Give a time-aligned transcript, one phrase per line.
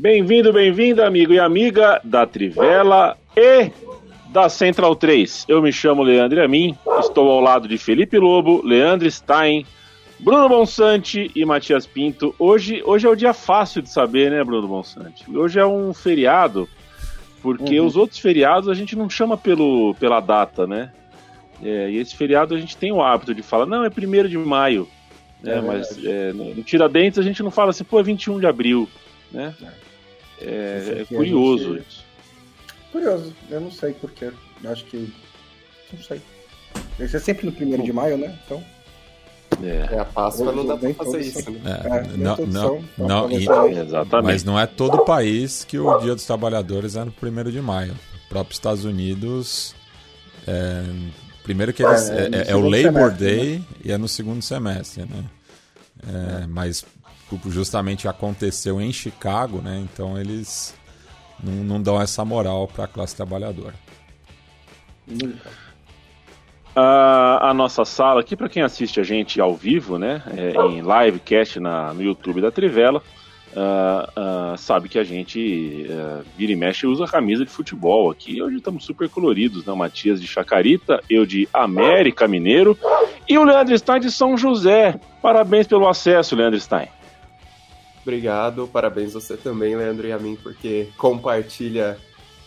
[0.00, 3.70] Bem-vindo, bem-vinda, amigo e amiga da Trivela e
[4.30, 5.44] da Central 3.
[5.46, 9.66] Eu me chamo Leandro Amin, estou ao lado de Felipe Lobo, Leandro Stein,
[10.18, 12.34] Bruno Bonsante e Matias Pinto.
[12.38, 15.30] Hoje, hoje é o dia fácil de saber, né, Bruno Bonsante?
[15.30, 16.66] Hoje é um feriado,
[17.42, 17.86] porque uhum.
[17.86, 20.92] os outros feriados a gente não chama pelo, pela data, né?
[21.62, 24.38] É, e esse feriado a gente tem o hábito de falar, não, é primeiro de
[24.38, 24.88] maio.
[25.42, 25.58] Né?
[25.58, 28.88] É, mas é, no Tiradentes a gente não fala assim, pô, é 21 de abril,
[29.30, 29.54] né?
[29.62, 29.89] É.
[30.40, 31.86] É, é curioso gente...
[31.88, 32.04] isso.
[32.92, 34.32] Curioso, eu não sei porquê.
[34.64, 35.12] Acho que.
[35.92, 36.20] Não sei.
[36.98, 38.38] Esse é sempre no primeiro de maio, né?
[38.44, 38.62] Então.
[39.62, 41.60] É, é a Páscoa não dá pra fazer isso, né?
[41.64, 44.24] É, é, não, não, não, exatamente.
[44.24, 47.60] Mas não é todo o país que o Dia dos Trabalhadores é no primeiro de
[47.60, 47.92] maio.
[47.92, 49.74] O próprio Estados Unidos.
[50.46, 50.84] É,
[51.42, 52.08] primeiro que eles.
[52.08, 53.64] É, é, é o Labor semestre, Day né?
[53.84, 55.24] e é no segundo semestre, né?
[56.48, 56.84] mas
[57.46, 59.84] justamente aconteceu em Chicago, né?
[59.84, 60.74] Então eles
[61.42, 63.74] não, não dão essa moral para a classe trabalhadora.
[66.74, 70.80] A, a, nossa sala aqui, para quem assiste a gente ao vivo, né, é, em
[70.80, 73.02] livecast na, no YouTube da Trivela,
[73.52, 78.40] uh, uh, sabe que a gente uh, vira e mexe usa camisa de futebol aqui.
[78.40, 79.72] Hoje estamos super coloridos, né?
[79.72, 82.78] O Matias de Chacarita, eu de América Mineiro
[83.28, 84.98] e o Leandro Stein de São José.
[85.20, 86.88] Parabéns pelo acesso, Leandro Stein.
[88.02, 91.98] Obrigado, parabéns você também, Leandro e a mim, porque compartilha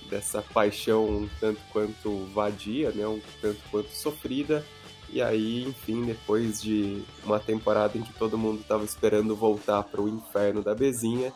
[0.10, 4.66] dessa paixão um tanto quanto vadia, né, um tanto quanto sofrida.
[5.10, 10.02] E aí, enfim, depois de uma temporada em que todo mundo estava esperando voltar para
[10.02, 11.32] o inferno da Bezinha,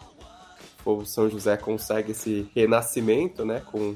[0.83, 3.95] o São José consegue esse renascimento, né, com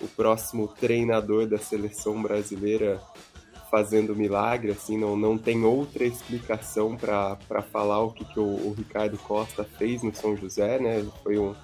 [0.00, 3.00] o próximo treinador da seleção brasileira
[3.72, 8.74] fazendo milagre, assim, não, não tem outra explicação para falar o que, que o, o,
[8.74, 11.02] Ricardo Costa fez no São José, né?
[11.22, 11.54] Foi um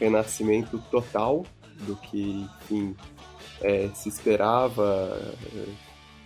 [0.00, 1.44] renascimento total
[1.86, 2.96] do que, enfim,
[3.60, 5.20] é, se esperava,
[5.54, 5.66] é,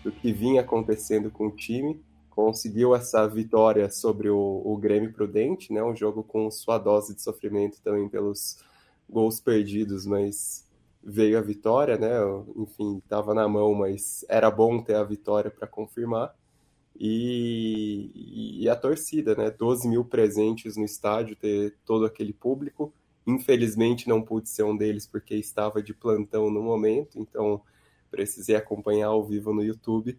[0.04, 2.00] do que vinha acontecendo com o time.
[2.30, 5.82] Conseguiu essa vitória sobre o, o Grêmio Prudente, né?
[5.82, 8.58] Um jogo com sua dose de sofrimento também pelos
[9.10, 10.64] gols perdidos, mas
[11.08, 12.10] veio a vitória, né?
[12.56, 16.34] Enfim, estava na mão, mas era bom ter a vitória para confirmar.
[17.00, 19.50] E, e, a torcida, né?
[19.50, 22.92] 12 mil presentes no estádio, ter todo aquele público.
[23.26, 27.60] Infelizmente não pude ser um deles porque estava de plantão no momento, então
[28.10, 30.18] precisei acompanhar ao vivo no YouTube.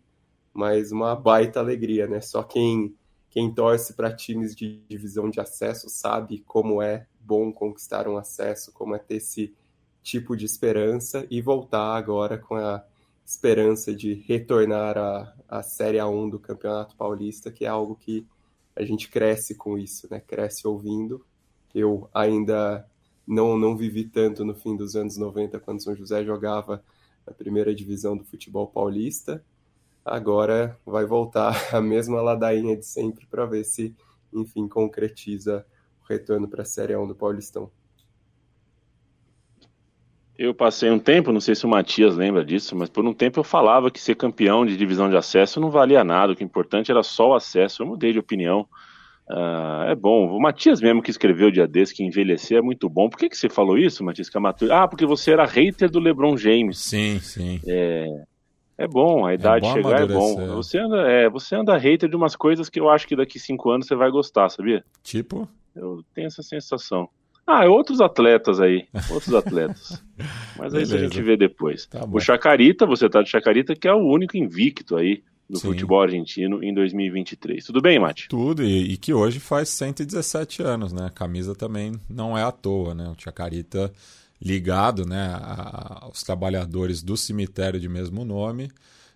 [0.53, 2.21] Mas uma baita alegria, né?
[2.21, 2.95] Só quem,
[3.29, 8.71] quem torce para times de divisão de acesso sabe como é bom conquistar um acesso,
[8.73, 9.53] como é ter esse
[10.01, 12.83] tipo de esperança e voltar agora com a
[13.25, 18.25] esperança de retornar à, à Série A1 do Campeonato Paulista, que é algo que
[18.75, 20.19] a gente cresce com isso, né?
[20.19, 21.23] Cresce ouvindo.
[21.75, 22.87] Eu ainda
[23.27, 26.83] não, não vivi tanto no fim dos anos 90, quando São José jogava
[27.27, 29.43] na primeira divisão do futebol paulista.
[30.03, 33.95] Agora vai voltar a mesma ladainha de sempre para ver se,
[34.33, 35.63] enfim, concretiza
[36.01, 37.69] o retorno para a Série A1 do Paulistão.
[40.39, 43.41] Eu passei um tempo, não sei se o Matias lembra disso, mas por um tempo
[43.41, 46.45] eu falava que ser campeão de divisão de acesso não valia nada, o que é
[46.45, 47.83] importante era só o acesso.
[47.83, 48.61] Eu mudei de opinião.
[49.29, 50.33] Uh, é bom.
[50.33, 53.09] O Matias mesmo que escreveu o dia desse que envelhecer é muito bom.
[53.09, 54.71] Por que, que você falou isso, Matias Camatur?
[54.71, 56.79] Ah, porque você era hater do LeBron James.
[56.79, 57.59] Sim, sim.
[57.67, 58.07] É,
[58.77, 60.55] é bom, a idade é chegar é bom.
[60.55, 63.71] Você anda, é, você anda hater de umas coisas que eu acho que daqui cinco
[63.71, 64.85] anos você vai gostar, sabia?
[65.03, 65.49] Tipo?
[65.75, 67.09] Eu tenho essa sensação.
[67.51, 68.87] Ah, outros atletas aí.
[69.09, 70.03] Outros atletas.
[70.55, 71.87] Mas aí a gente vê depois.
[71.87, 75.69] Tá o Chacarita, você tá de Chacarita, que é o único invicto aí do Sim.
[75.69, 77.65] futebol argentino em 2023.
[77.65, 78.27] Tudo bem, Mate?
[78.29, 81.07] Tudo, e, e, que hoje faz 117 anos, né?
[81.07, 83.09] A camisa também não é à toa, né?
[83.09, 83.91] O Chacarita
[84.39, 85.35] ligado né,
[86.01, 88.71] aos trabalhadores do cemitério de mesmo nome,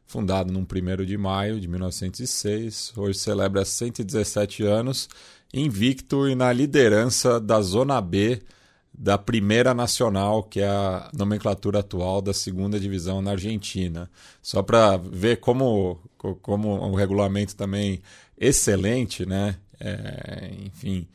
[0.06, 2.94] fundado no 1 de maio de 1906.
[2.98, 5.08] Hoje celebra 117 anos
[5.54, 8.42] invicto e na liderança da Zona B
[8.94, 14.10] da primeira nacional, que é a nomenclatura atual da segunda divisão na Argentina.
[14.42, 16.00] Só para ver como,
[16.42, 18.02] como o regulamento também
[18.38, 19.58] excelente, né?
[19.80, 21.08] É, enfim,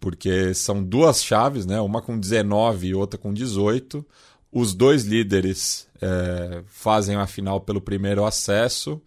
[0.00, 1.80] porque são duas chaves, né?
[1.80, 4.04] Uma com 19 e outra com 18.
[4.50, 9.00] Os dois líderes é, fazem a final pelo primeiro acesso.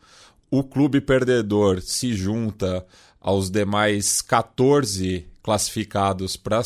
[0.50, 2.86] O clube perdedor se junta
[3.27, 6.62] aos demais 14 classificados para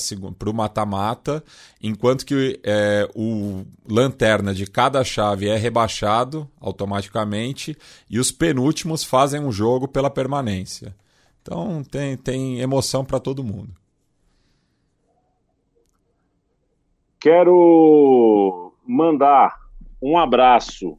[0.47, 1.43] o mata-mata,
[1.81, 7.75] enquanto que é, o lanterna de cada chave é rebaixado automaticamente
[8.07, 10.95] e os penúltimos fazem um jogo pela permanência.
[11.41, 13.73] Então tem, tem emoção para todo mundo.
[17.19, 19.57] Quero mandar
[19.99, 20.95] um abraço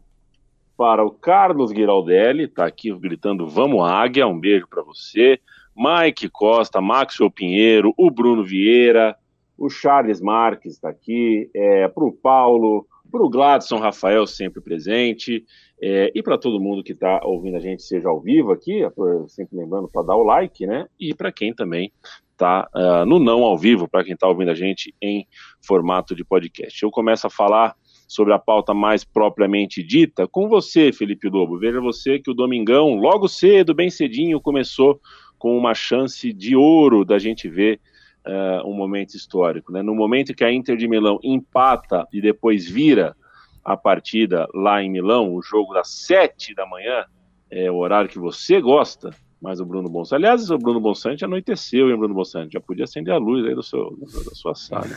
[0.77, 5.39] para o Carlos Giraldelli, está aqui gritando Vamos Águia, um beijo para você.
[5.77, 9.17] Mike Costa, Maxwell Pinheiro, o Bruno Vieira,
[9.57, 15.45] o Charles Marques está aqui, é, para o Paulo, para o Gladson Rafael, sempre presente,
[15.81, 18.81] é, e para todo mundo que está ouvindo a gente, seja ao vivo aqui,
[19.29, 20.87] sempre lembrando para dar o like, né?
[20.99, 21.93] E para quem também
[22.33, 25.27] está uh, ah, no não ao vivo, para quem está ouvindo a gente em
[25.61, 26.83] formato de podcast.
[26.83, 27.77] Eu começo a falar
[28.09, 31.59] sobre a pauta mais propriamente dita com você, Felipe Lobo.
[31.59, 35.01] Veja você que o Domingão, logo cedo, bem cedinho, começou
[35.43, 37.81] com uma chance de ouro da gente ver
[38.25, 39.73] uh, um momento histórico.
[39.73, 39.83] Né?
[39.83, 43.17] No momento que a Inter de Milão empata e depois vira
[43.65, 47.07] a partida lá em Milão, o jogo das sete da manhã,
[47.51, 49.11] é o horário que você gosta,
[49.41, 50.15] mas o Bruno Bonsante.
[50.15, 52.53] Aliás, o Bruno Bonsante anoiteceu, hein, Bruno Bonsante?
[52.53, 54.97] Já podia acender a luz aí do seu, da sua sala.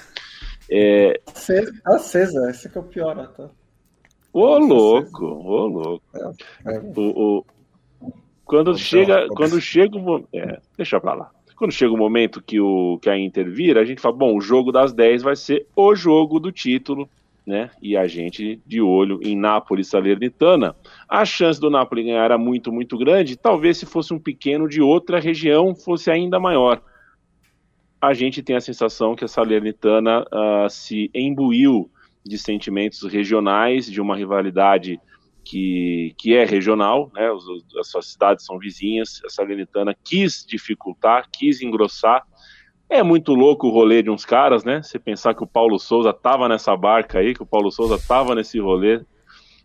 [0.69, 1.19] É...
[1.83, 3.49] Acesa, esse que é o pior, tá?
[4.31, 6.05] Ô louco, ô louco.
[6.13, 6.79] É, é.
[6.95, 7.45] O, o,
[8.45, 11.31] quando chega, quando chega o é, deixa pra lá.
[11.55, 14.41] Quando chega o momento que, o, que a Inter vira, a gente fala, bom, o
[14.41, 17.09] jogo das 10 vai ser o jogo do título,
[17.45, 17.71] né?
[17.81, 20.75] E a gente de olho em Nápoles Salernitana.
[21.07, 23.37] A chance do Napoli ganhar era muito, muito grande.
[23.37, 26.81] Talvez se fosse um pequeno de outra região fosse ainda maior.
[28.01, 31.89] A gente tem a sensação que a Salernitana uh, se embuiu
[32.23, 34.99] de sentimentos regionais, de uma rivalidade
[35.45, 37.29] que, que é regional, né?
[37.79, 42.23] as suas cidades são vizinhas, a Salernitana quis dificultar, quis engrossar.
[42.89, 44.81] É muito louco o rolê de uns caras, né?
[44.81, 48.33] Você pensar que o Paulo Souza estava nessa barca aí, que o Paulo Souza estava
[48.35, 49.01] nesse rolê.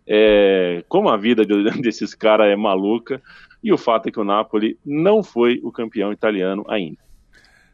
[0.07, 1.43] É, como a vida
[1.81, 3.21] desses caras é maluca.
[3.63, 6.99] E o fato é que o Napoli não foi o campeão italiano ainda.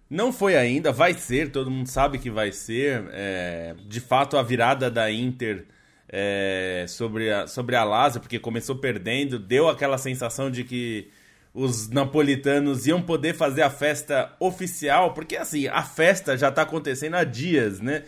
[0.10, 3.06] Não foi ainda, vai ser, todo mundo sabe que vai ser.
[3.12, 5.66] É, de fato, a virada da Inter
[6.10, 11.10] é, sobre, a, sobre a Lazio, porque começou perdendo, deu aquela sensação de que
[11.54, 17.16] os napolitanos iam poder fazer a festa oficial, porque assim, a festa já está acontecendo
[17.16, 18.04] há dias, né?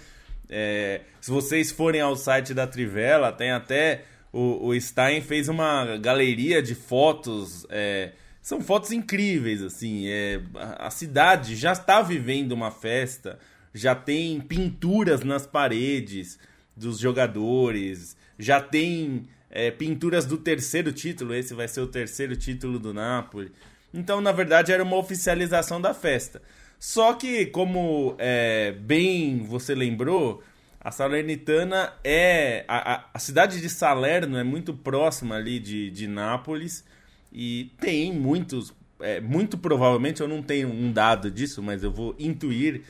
[0.50, 5.98] É, se vocês forem ao site da Trivela, tem até o, o Stein fez uma
[5.98, 7.66] galeria de fotos.
[7.69, 8.12] É,
[8.42, 10.07] são fotos incríveis, assim.
[10.07, 13.38] É, a cidade já está vivendo uma festa,
[13.74, 16.40] já tem pinturas nas paredes
[16.80, 22.80] dos jogadores, já tem é, pinturas do terceiro título, esse vai ser o terceiro título
[22.80, 23.52] do Napoli.
[23.94, 26.42] Então, na verdade, era uma oficialização da festa.
[26.80, 30.42] Só que, como é, bem você lembrou,
[30.80, 32.64] a Salernitana é.
[32.68, 36.86] A, a, cidade de Salerno é muito próxima ali de, de Nápoles
[37.34, 38.74] e tem muitos.
[39.01, 42.84] É, muito provavelmente, eu não tenho um dado disso, mas eu vou intuir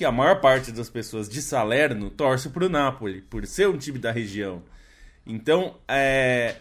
[0.00, 3.76] que a maior parte das pessoas de Salerno torce para o Napoli, por ser um
[3.76, 4.62] time da região.
[5.26, 6.56] Então, é,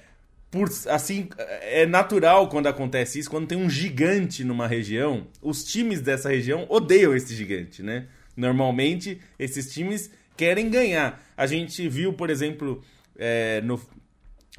[0.51, 1.29] por, assim,
[1.61, 6.65] é natural quando acontece isso, quando tem um gigante numa região, os times dessa região
[6.67, 8.07] odeiam esse gigante, né?
[8.35, 11.23] Normalmente, esses times querem ganhar.
[11.37, 12.83] A gente viu, por exemplo,
[13.17, 13.79] é, no,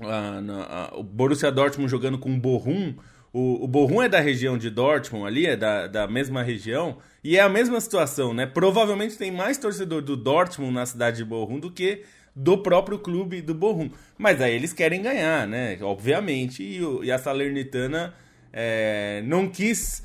[0.00, 2.94] a, na, a, o Borussia Dortmund jogando com o Bochum,
[3.32, 7.40] o, o é da região de Dortmund ali, é da, da mesma região, e é
[7.40, 8.46] a mesma situação, né?
[8.46, 12.02] Provavelmente tem mais torcedor do Dortmund na cidade de Borrom do que
[12.34, 13.90] do próprio clube do Borrom.
[14.18, 15.78] Mas aí eles querem ganhar, né?
[15.80, 18.14] Obviamente, e, e a Salernitana
[18.52, 20.02] é, não quis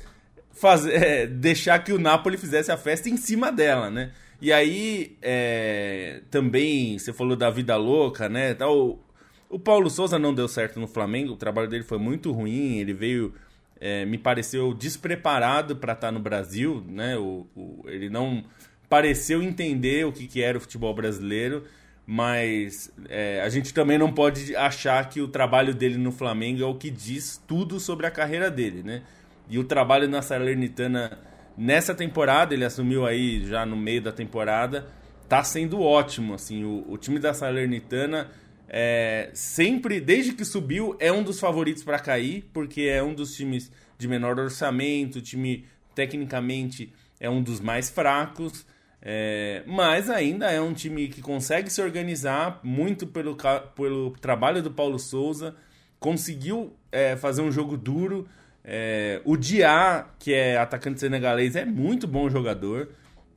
[0.52, 4.12] fazer, é, deixar que o Napoli fizesse a festa em cima dela, né?
[4.40, 8.54] E aí, é, também, você falou da vida louca, né?
[8.54, 9.00] Tal,
[9.48, 12.92] o Paulo Souza não deu certo no Flamengo, o trabalho dele foi muito ruim, ele
[12.92, 13.34] veio,
[13.80, 17.16] é, me pareceu despreparado para estar tá no Brasil, né?
[17.16, 18.44] O, o, ele não
[18.88, 21.64] pareceu entender o que, que era o futebol brasileiro,
[22.06, 26.66] mas é, a gente também não pode achar que o trabalho dele no Flamengo é
[26.66, 29.02] o que diz tudo sobre a carreira dele, né?
[29.48, 31.18] E o trabalho na Salernitana
[31.56, 34.86] nessa temporada, ele assumiu aí já no meio da temporada,
[35.28, 36.34] tá sendo ótimo.
[36.34, 38.28] Assim, o, o time da Salernitana
[38.68, 43.34] é, sempre, desde que subiu, é um dos favoritos para cair, porque é um dos
[43.34, 48.66] times de menor orçamento, o time tecnicamente é um dos mais fracos.
[49.00, 53.36] É, mas ainda é um time que consegue se organizar muito pelo,
[53.76, 55.54] pelo trabalho do Paulo Souza,
[56.00, 58.28] conseguiu é, fazer um jogo duro.
[58.64, 62.88] É, o Diá, que é atacante senegalês, é muito bom jogador.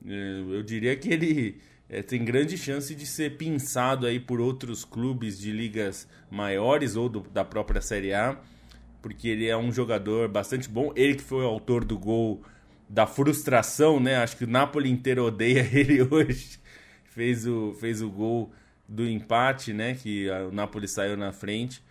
[0.04, 1.60] É, eu diria que ele
[1.90, 7.08] é, tem grande chance de ser pinçado aí por outros clubes de ligas maiores ou
[7.08, 8.38] do, da própria Série A,
[9.02, 10.92] porque ele é um jogador bastante bom.
[10.94, 12.42] Ele que foi o autor do gol
[12.88, 14.16] da frustração, né?
[14.16, 16.60] Acho que o Napoli inteiro odeia ele hoje.
[17.06, 18.52] fez o, fez o gol
[18.88, 19.94] do empate, né?
[19.94, 21.82] Que o Napoli saiu na frente.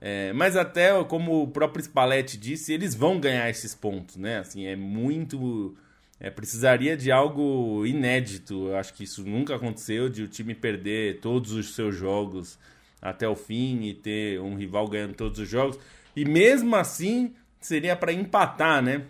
[0.00, 4.38] É, mas até como o próprio Spalletti disse, eles vão ganhar esses pontos, né?
[4.38, 5.76] Assim, é muito
[6.20, 8.68] é, precisaria de algo inédito.
[8.68, 12.58] Eu acho que isso nunca aconteceu de o time perder todos os seus jogos
[13.00, 15.78] até o fim e ter um rival ganhando todos os jogos.
[16.16, 19.02] E mesmo assim, seria para empatar, né?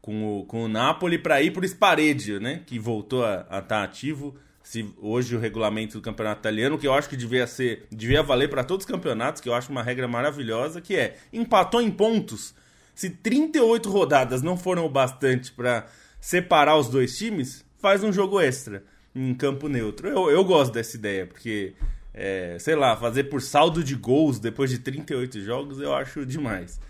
[0.00, 2.60] com, o, com o Napoli para ir para o Spareggio, né?
[2.66, 4.36] Que voltou a estar tá ativo.
[4.62, 8.48] Se hoje o regulamento do campeonato italiano, que eu acho que devia ser, devia valer
[8.48, 12.54] para todos os campeonatos, que eu acho uma regra maravilhosa, que é empatou em pontos
[12.94, 15.86] se 38 rodadas não foram o bastante para
[16.20, 18.84] separar os dois times, faz um jogo extra
[19.14, 20.08] em campo neutro.
[20.08, 21.74] Eu, eu gosto dessa ideia, porque,
[22.12, 26.80] é, sei lá, fazer por saldo de gols depois de 38 jogos eu acho demais.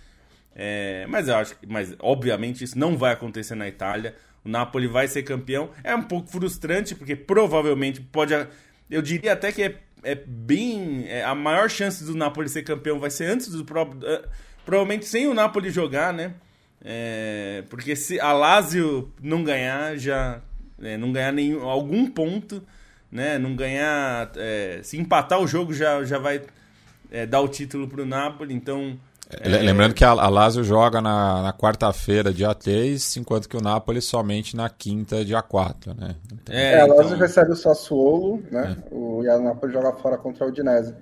[0.56, 4.14] É, mas eu acho mas obviamente isso não vai acontecer na Itália.
[4.44, 5.70] O Napoli vai ser campeão.
[5.82, 8.34] É um pouco frustrante, porque provavelmente pode.
[8.90, 11.06] Eu diria até que é, é bem.
[11.08, 14.00] É, a maior chance do Napoli ser campeão vai ser antes do próprio
[14.64, 16.34] Provavelmente sem o Napoli jogar, né?
[16.84, 20.40] É, porque se a Lazio não ganhar, já.
[20.82, 22.62] É, não ganhar nenhum, algum ponto,
[23.10, 23.38] né?
[23.38, 24.30] Não ganhar.
[24.36, 26.42] É, se empatar o jogo já, já vai
[27.10, 28.98] é, dar o título pro Napoli, então.
[29.30, 33.60] É, lembrando que a, a Lazio joga na, na quarta-feira, dia 3, enquanto que o
[33.60, 36.14] Napoli somente na quinta, dia 4, né?
[36.30, 36.54] Então...
[36.54, 37.18] É, a Lazio então...
[37.18, 38.76] recebe o Sassuolo, né?
[38.90, 40.94] O, e a Napoli joga fora contra o Udinese.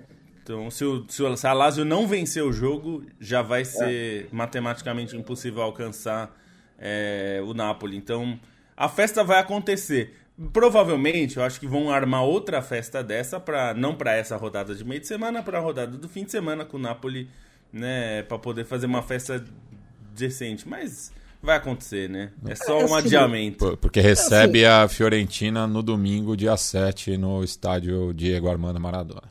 [0.43, 4.25] Então, se, o, se, o, se a Lazio não vencer o jogo, já vai ser
[4.25, 4.27] é.
[4.33, 6.37] matematicamente impossível alcançar
[6.79, 7.97] é, o Napoli.
[7.97, 8.39] Então,
[8.77, 10.17] a festa vai acontecer.
[10.53, 14.85] Provavelmente, eu acho que vão armar outra festa dessa, para não para essa rodada de
[14.85, 17.29] meio de semana, para a rodada do fim de semana com o Napoli,
[17.73, 19.45] né, para poder fazer uma festa
[20.17, 20.69] decente.
[20.69, 22.33] Mas vai acontecer, né?
[22.47, 23.77] É só é um assim, adiamento.
[23.77, 24.85] Porque recebe é assim.
[24.85, 29.31] a Fiorentina no domingo, dia 7, no estádio Diego Armando Maradona.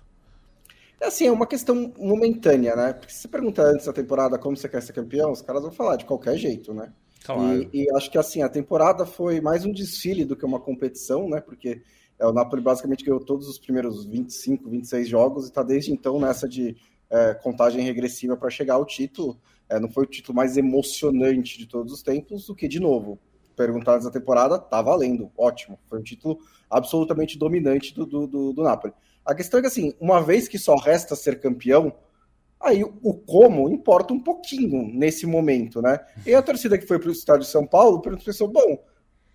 [1.02, 2.94] É assim, é uma questão momentânea, né?
[2.94, 5.72] Porque se você perguntar antes da temporada como você quer ser campeão, os caras vão
[5.72, 6.94] falar de qualquer jeito, né?
[7.24, 7.68] Claro.
[7.74, 11.28] E, e acho que assim, a temporada foi mais um desfile do que uma competição,
[11.28, 11.42] né?
[11.42, 11.82] Porque
[12.20, 16.20] é, o Napoli basicamente ganhou todos os primeiros 25, 26 jogos e está desde então
[16.20, 16.78] nessa de
[17.10, 19.40] é, contagem regressiva para chegar ao título.
[19.68, 23.18] É, não foi o título mais emocionante de todos os tempos, do que, de novo,
[23.56, 25.80] perguntar antes da temporada, tá valendo, ótimo.
[25.90, 26.38] Foi um título
[26.70, 28.94] absolutamente dominante do, do, do, do Napoli.
[29.26, 31.94] A questão é que, assim, uma vez que só resta ser campeão,
[32.60, 36.00] aí o como importa um pouquinho nesse momento, né?
[36.26, 38.84] E a torcida que foi para o estádio de São Paulo pensou, bom,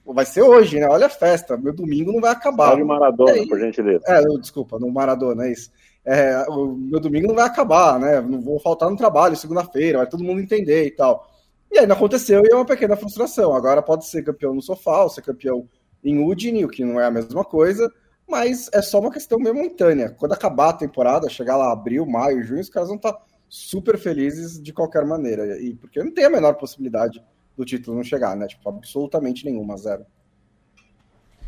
[0.05, 0.87] vai ser hoje, né?
[0.89, 2.73] Olha a festa, meu domingo não vai acabar.
[2.73, 4.03] Olha o Maradona, aí, por gentileza.
[4.07, 5.71] É, desculpa, no Maradona, é isso.
[6.05, 8.21] É, o meu domingo não vai acabar, né?
[8.21, 11.29] Não vou faltar no trabalho segunda-feira, vai todo mundo entender e tal.
[11.71, 13.53] E aí não aconteceu e é uma pequena frustração.
[13.53, 15.69] Agora pode ser campeão no sofá, ou ser campeão
[16.05, 17.93] em Udine, o que não é a mesma coisa
[18.29, 20.11] mas é só uma questão momentânea.
[20.11, 23.17] Quando acabar a temporada, chegar lá abril, maio, junho, os caras vão estar
[23.49, 25.59] super felizes de qualquer maneira.
[25.61, 27.23] E porque não tem a menor possibilidade
[27.57, 28.47] do título não chegar, né?
[28.49, 30.05] Tipo, absolutamente nenhuma, zero.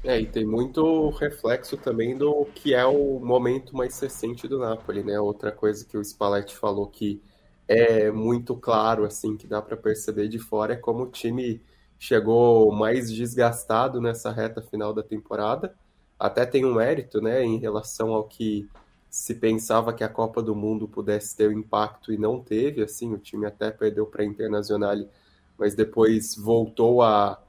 [0.04, 5.02] É, e tem muito reflexo também do que é o momento mais recente do Napoli,
[5.02, 5.18] né?
[5.18, 7.20] Outra coisa que o Spalletti falou que
[7.66, 11.61] é muito claro, assim, que dá para perceber de fora é como o time
[11.99, 15.75] chegou mais desgastado nessa reta final da temporada
[16.18, 18.68] até tem um mérito, né, em relação ao que
[19.10, 23.12] se pensava que a Copa do Mundo pudesse ter um impacto e não teve, assim,
[23.12, 24.96] o time até perdeu para a Internacional,
[25.56, 27.40] mas depois voltou a,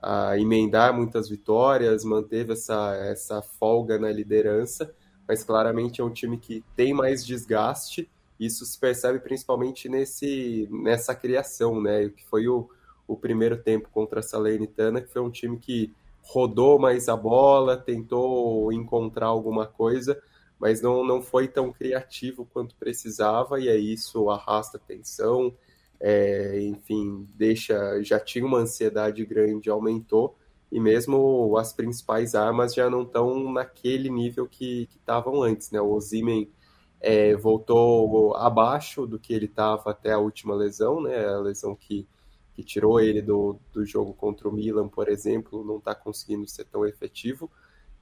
[0.00, 4.94] a emendar muitas vitórias, manteve essa, essa folga na liderança,
[5.26, 8.08] mas claramente é um time que tem mais desgaste,
[8.38, 12.70] isso se percebe principalmente nesse, nessa criação, né, que foi o,
[13.06, 15.92] o primeiro tempo contra a Salernitana, que foi um time que
[16.28, 20.20] rodou mais a bola, tentou encontrar alguma coisa,
[20.58, 25.54] mas não, não foi tão criativo quanto precisava, e aí isso arrasta a tensão,
[25.98, 30.36] é, enfim, deixa, já tinha uma ansiedade grande, aumentou,
[30.70, 35.80] e mesmo as principais armas já não estão naquele nível que estavam antes, né?
[35.80, 36.50] O Ozymen
[37.00, 41.26] é, voltou abaixo do que ele estava até a última lesão, né?
[41.26, 42.06] A lesão que,
[42.58, 46.64] que tirou ele do, do jogo contra o Milan, por exemplo, não está conseguindo ser
[46.64, 47.48] tão efetivo.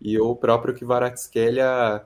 [0.01, 2.03] E o próprio Kvaratskhelia,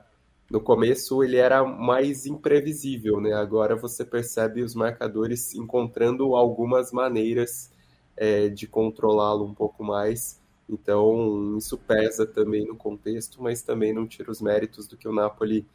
[0.49, 3.31] no começo, ele era mais imprevisível, né?
[3.31, 7.71] Agora você percebe os marcadores encontrando algumas maneiras
[8.17, 10.37] é, de controlá-lo um pouco mais.
[10.67, 15.13] Então, isso pesa também no contexto, mas também não tira os méritos do que o
[15.13, 15.65] Napoli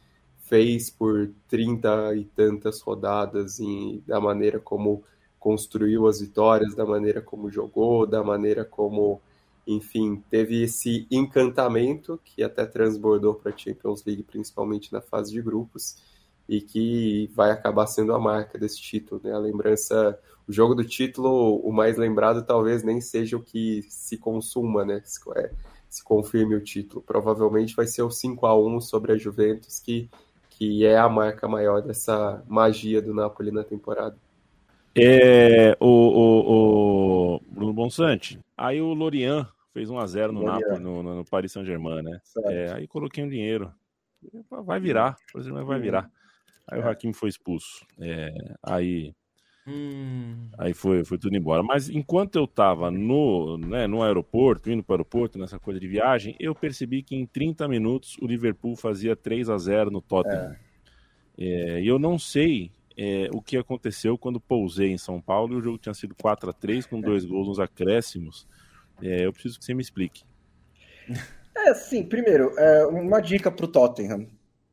[0.41, 5.03] fez por 30 e tantas rodadas e da maneira como
[5.47, 9.21] construiu as vitórias, da maneira como jogou, da maneira como,
[9.65, 15.41] enfim, teve esse encantamento que até transbordou para a Champions League, principalmente na fase de
[15.41, 16.03] grupos,
[16.49, 19.31] e que vai acabar sendo a marca desse título, né?
[19.31, 24.17] A lembrança, o jogo do título, o mais lembrado talvez nem seja o que se
[24.17, 25.01] consuma, né?
[25.05, 25.49] Se, é,
[25.89, 27.01] se confirme o título.
[27.01, 30.09] Provavelmente vai ser o 5 a 1 sobre a Juventus, que
[30.49, 34.17] que é a marca maior dessa magia do Napoli na temporada.
[34.99, 40.43] É, o, o, o Bruno Bonsante, aí o Lorian fez 1x0 no.
[40.43, 42.19] Napoli, no, no, Paris Saint-Germain, né?
[42.45, 43.71] É, aí coloquei um dinheiro.
[44.49, 46.09] Vai virar, o vai virar.
[46.67, 46.89] Aí o é.
[46.89, 47.85] Hakim foi expulso.
[47.99, 49.13] É, aí
[49.67, 50.47] Hum.
[50.57, 51.61] Aí foi, foi tudo embora.
[51.61, 55.87] Mas enquanto eu estava no, né, no aeroporto, indo para o aeroporto, nessa coisa de
[55.87, 60.53] viagem, eu percebi que em 30 minutos o Liverpool fazia 3 a 0 no Tottenham.
[60.53, 60.67] É.
[61.39, 65.57] É, e eu não sei é, o que aconteceu quando pousei em São Paulo e
[65.57, 68.47] o jogo tinha sido 4 a 3 com dois gols nos acréscimos.
[69.01, 70.23] É, eu preciso que você me explique.
[71.55, 74.27] É, sim, primeiro, é, uma dica para o Tottenham.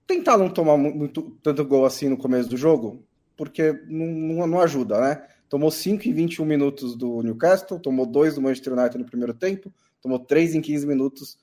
[0.07, 3.05] Tentar não tomar muito, tanto gol assim no começo do jogo,
[3.37, 5.27] porque não, não, ajuda, né?
[5.49, 9.73] Tomou 5 em 21 minutos do Newcastle, tomou 2 do Manchester United no primeiro tempo,
[10.01, 11.39] tomou 3 em 15 minutos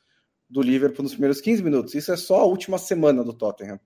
[0.49, 1.95] do Liverpool nos primeiros 15 minutos.
[1.95, 3.79] Isso é só a última semana do Tottenham.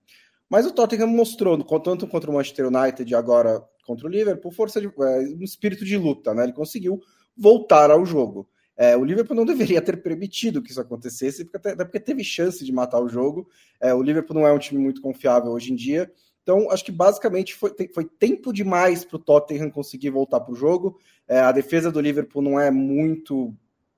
[0.49, 4.79] Mas o Tottenham mostrou, tanto contra o Manchester United e agora contra o Liverpool, força
[4.81, 6.43] de, é, um espírito de luta, né?
[6.43, 7.01] Ele conseguiu
[7.37, 8.47] voltar ao jogo.
[8.77, 12.63] É, o Liverpool não deveria ter permitido que isso acontecesse, porque até, porque teve chance
[12.63, 13.47] de matar o jogo.
[13.79, 16.11] É, o Liverpool não é um time muito confiável hoje em dia,
[16.45, 20.55] então, acho que basicamente foi, foi tempo demais para o Tottenham conseguir voltar para o
[20.55, 20.99] jogo.
[21.27, 23.51] É, a defesa do Liverpool não é muito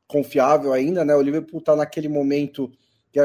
[0.07, 1.13] confiável ainda, né?
[1.13, 2.71] O Liverpool está naquele momento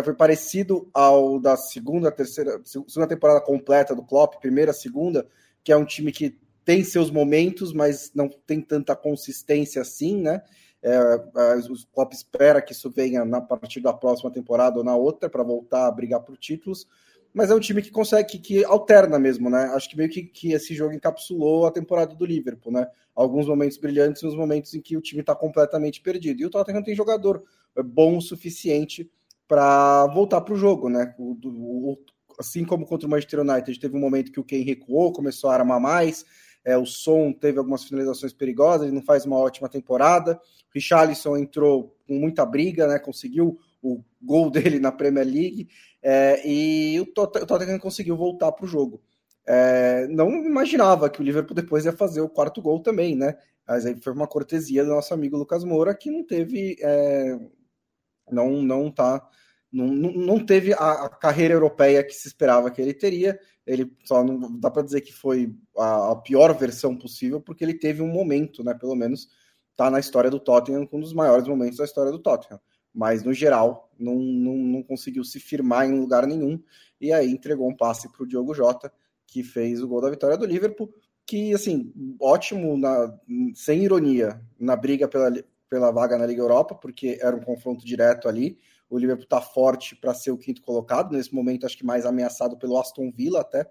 [0.01, 5.27] que foi parecido ao da segunda, terceira, segunda temporada completa do Klopp, primeira, segunda,
[5.63, 10.43] que é um time que tem seus momentos, mas não tem tanta consistência assim, né?
[10.81, 15.29] É, o Klopp espera que isso venha na partir da próxima temporada ou na outra
[15.29, 16.87] para voltar a brigar por títulos
[17.33, 19.65] mas é um time que consegue, que, alterna mesmo, né?
[19.75, 22.87] Acho que meio que, que, esse jogo encapsulou a temporada do Liverpool, né?
[23.15, 26.43] Alguns momentos brilhantes e os momentos em que o time está completamente perdido.
[26.43, 27.43] E o Tottenham tem jogador
[27.85, 29.11] bom o suficiente
[29.53, 31.15] para voltar para o jogo, né?
[31.19, 31.99] O, o,
[32.39, 35.55] assim como contra o Manchester United, teve um momento que o Kane recuou, começou a
[35.55, 36.25] armar mais.
[36.65, 40.37] É, o Som teve algumas finalizações perigosas, ele não faz uma ótima temporada.
[40.37, 42.99] O Richarlison entrou com muita briga, né?
[42.99, 45.69] Conseguiu o gol dele na Premier League,
[46.03, 49.03] é, e o Tottenham conseguiu voltar para o jogo.
[49.47, 53.37] É, não imaginava que o Liverpool depois ia fazer o quarto gol também, né?
[53.69, 57.39] Mas aí foi uma cortesia do nosso amigo Lucas Moura que não teve, é,
[58.31, 59.29] não não tá,
[59.73, 63.39] não, não teve a, a, carreira europeia que se esperava que ele teria.
[63.67, 67.75] Ele só não dá para dizer que foi a, a, pior versão possível porque ele
[67.75, 68.75] teve um momento, né?
[68.75, 69.29] Pelo menos
[69.77, 72.61] tá na história do Tottenham, um dos maiores momentos da história do Tottenham
[72.95, 76.61] mas no geral não, não, não, conseguiu se firmar em lugar nenhum
[77.01, 78.93] e aí entregou um passe para o Diogo Jota
[79.27, 80.93] que fez o gol da vitória do Liverpool
[81.27, 83.17] que assim ótimo na,
[83.55, 85.33] sem ironia na briga pela,
[85.69, 88.59] pela vaga na Liga Europa porque era um confronto direto ali
[88.93, 92.59] o Liverpool está forte para ser o quinto colocado nesse momento acho que mais ameaçado
[92.59, 93.67] pelo Aston Villa até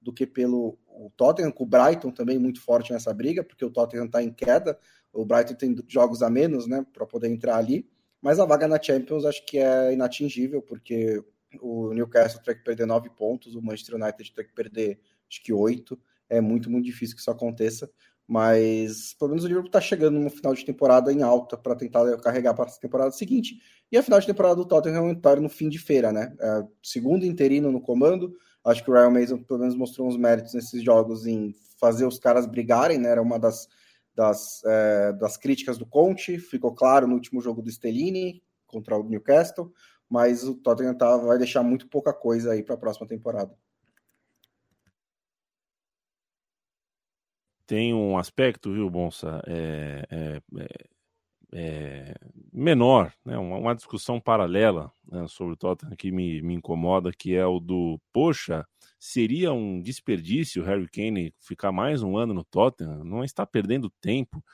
[0.00, 0.78] do que pelo
[1.16, 4.78] Tottenham, com o Brighton também muito forte nessa briga, porque o Tottenham está em queda,
[5.12, 7.88] o Brighton tem jogos a menos, né, para poder entrar ali.
[8.20, 11.24] Mas a vaga na Champions acho que é inatingível, porque
[11.60, 15.52] o Newcastle tem que perder nove pontos, o Manchester United tem que perder acho que
[15.52, 15.98] oito.
[16.28, 17.90] É muito, muito difícil que isso aconteça.
[18.28, 22.04] Mas pelo menos o Liverpool está chegando no final de temporada em alta para tentar
[22.18, 23.58] carregar para a temporada seguinte.
[23.90, 26.36] E a final de temporada do Tottenham está no fim de feira, né?
[26.38, 28.34] É, segundo interino no comando.
[28.62, 32.18] Acho que o Ryan Mason pelo menos mostrou uns méritos nesses jogos em fazer os
[32.18, 33.08] caras brigarem, né?
[33.08, 33.66] Era uma das
[34.18, 39.08] das, é, das críticas do Conte, ficou claro no último jogo do Stellini contra o
[39.08, 39.72] Newcastle,
[40.10, 43.54] mas o Tottenham tá, vai deixar muito pouca coisa aí para a próxima temporada.
[47.68, 50.68] Tem um aspecto, viu, Bonsa, é, é, é
[51.52, 52.14] é,
[52.52, 57.34] menor, né, uma, uma, discussão paralela né, sobre o Tottenham que me, me incomoda, que
[57.34, 58.66] é o do, poxa,
[58.98, 63.04] seria um desperdício o Harry Kane ficar mais um ano no Tottenham?
[63.04, 64.44] Não está perdendo tempo.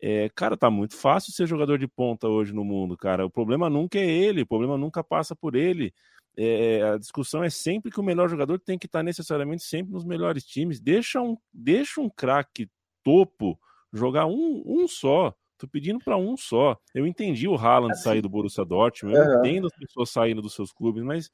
[0.00, 3.24] É, cara, tá muito fácil ser jogador de ponta hoje no mundo, cara.
[3.24, 5.94] O problema nunca é ele, o problema nunca passa por ele.
[6.36, 10.04] É, a discussão é sempre que o melhor jogador tem que estar necessariamente sempre nos
[10.04, 10.80] melhores times.
[10.80, 12.68] Deixa um, deixa um craque
[13.02, 13.58] topo
[13.92, 15.34] jogar um, um só.
[15.56, 16.76] Tô pedindo para um só.
[16.92, 20.54] Eu entendi o Haaland assim, sair do Borussia Dortmund, eu entendo as pessoas saindo dos
[20.54, 21.30] seus clubes, mas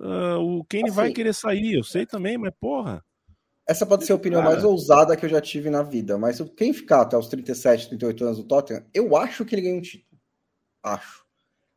[0.00, 3.04] uh, o Kane assim, vai querer sair, eu sei também, mas porra.
[3.68, 4.52] Essa pode ser a opinião cara.
[4.52, 8.24] mais ousada que eu já tive na vida, mas quem ficar até os 37, 38
[8.24, 10.20] anos do Tottenham, eu acho que ele ganha um título.
[10.82, 11.25] Acho.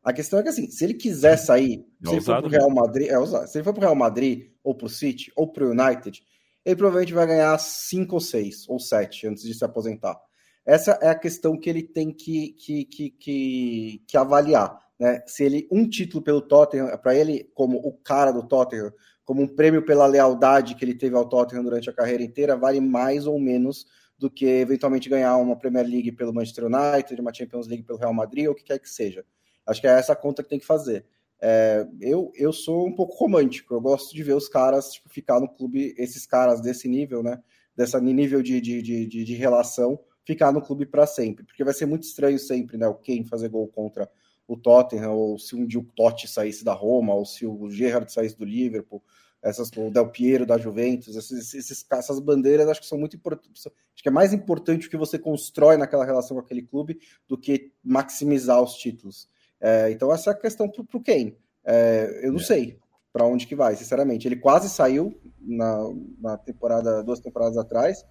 [0.02, 2.70] A questão é que assim, se ele quiser sair, é se ele for pro Real
[2.70, 3.46] Madrid, é.
[3.46, 6.22] Se ele for pro Real Madrid, ou pro City, ou pro United,
[6.64, 10.18] ele provavelmente vai ganhar 5 ou 6, ou 7 antes de se aposentar.
[10.64, 14.78] Essa é a questão que ele tem que, que, que, que, que avaliar.
[14.98, 15.22] Né?
[15.26, 18.92] Se ele um título pelo Tottenham, para ele, como o cara do Tottenham,
[19.24, 22.80] como um prêmio pela lealdade que ele teve ao Tottenham durante a carreira inteira, vale
[22.80, 23.86] mais ou menos
[24.18, 28.12] do que eventualmente ganhar uma Premier League pelo Manchester United, uma Champions League pelo Real
[28.12, 29.24] Madrid, ou o que quer que seja.
[29.66, 31.04] Acho que é essa conta que tem que fazer.
[31.40, 35.40] É, eu, eu sou um pouco romântico, eu gosto de ver os caras tipo, ficar
[35.40, 37.40] no clube, esses caras desse nível, né?
[37.74, 41.86] Dessa nível de, de, de, de relação, ficar no clube para sempre, porque vai ser
[41.86, 42.86] muito estranho sempre, né?
[42.86, 44.10] O Kane fazer gol contra
[44.46, 48.12] o Tottenham, ou se um dia o Totti saísse da Roma, ou se o Gerrard
[48.12, 49.02] saísse do Liverpool,
[49.42, 53.66] essas, o Del Piero da Juventus, esses, esses, essas bandeiras acho que são muito importantes.
[53.66, 57.38] Acho que é mais importante o que você constrói naquela relação com aquele clube do
[57.38, 59.28] que maximizar os títulos.
[59.60, 61.36] É, então essa é a questão para o Kane.
[61.64, 62.44] É, eu não é.
[62.44, 62.78] sei
[63.12, 64.26] para onde que vai, sinceramente.
[64.26, 65.78] Ele quase saiu na,
[66.20, 68.04] na temporada, duas temporadas atrás,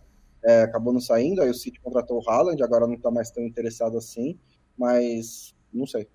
[0.44, 3.44] é, acabou não saindo, aí o City contratou o Haaland, agora não está mais tão
[3.44, 4.38] interessado assim,
[4.78, 6.08] mas não sei.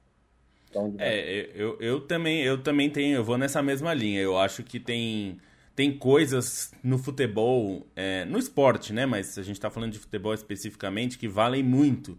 [0.99, 4.21] É, eu, eu também eu também tenho, eu vou nessa mesma linha.
[4.21, 5.39] Eu acho que tem
[5.75, 9.07] tem coisas no futebol, é, no esporte, né?
[9.07, 12.19] Mas a gente está falando de futebol especificamente que valem muito.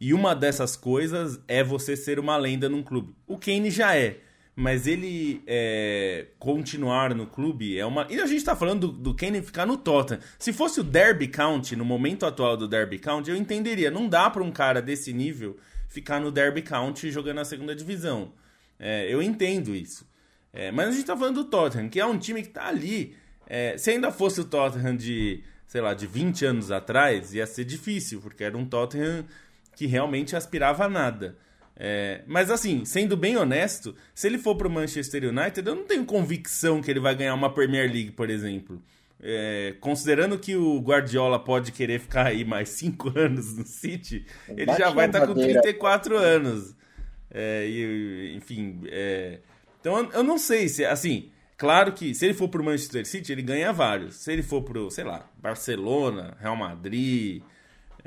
[0.00, 3.14] E uma dessas coisas é você ser uma lenda num clube.
[3.26, 4.20] O Kane já é
[4.58, 8.06] mas ele é, continuar no clube é uma.
[8.08, 10.22] E a gente tá falando do, do Kane ficar no Tottenham.
[10.38, 13.90] Se fosse o Derby County, no momento atual do Derby County, eu entenderia.
[13.90, 15.58] Não dá para um cara desse nível
[15.90, 18.32] ficar no Derby County jogando na segunda divisão.
[18.78, 20.08] É, eu entendo isso.
[20.54, 23.14] É, mas a gente tá falando do Tottenham, que é um time que tá ali.
[23.46, 27.66] É, se ainda fosse o Tottenham de, sei lá, de 20 anos atrás, ia ser
[27.66, 29.26] difícil, porque era um Tottenham
[29.76, 31.36] que realmente aspirava a nada.
[31.78, 36.06] É, mas assim, sendo bem honesto, se ele for pro Manchester United, eu não tenho
[36.06, 38.82] convicção que ele vai ganhar uma Premier League, por exemplo.
[39.22, 44.72] É, considerando que o Guardiola pode querer ficar aí mais 5 anos no City, ele
[44.74, 46.74] já vai estar tá com 34 anos.
[47.30, 49.40] É, e, enfim, é,
[49.78, 53.42] então eu não sei se, assim, claro que se ele for pro Manchester City, ele
[53.42, 54.16] ganha vários.
[54.16, 57.42] Se ele for pro, sei lá, Barcelona, Real Madrid,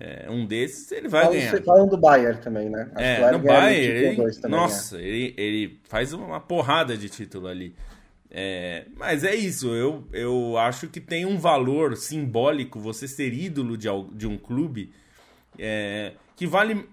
[0.02, 1.52] é, um desses ele vai ganhar.
[1.52, 2.90] Você falam do Bayern também, né?
[2.96, 5.04] Acho é, no Bayern, ele, também, nossa, né?
[5.04, 7.76] ele, ele faz uma porrada de título ali.
[8.32, 13.76] É, mas é isso, eu, eu acho que tem um valor simbólico você ser ídolo
[13.76, 14.94] de, de um clube
[15.58, 16.88] é, que vale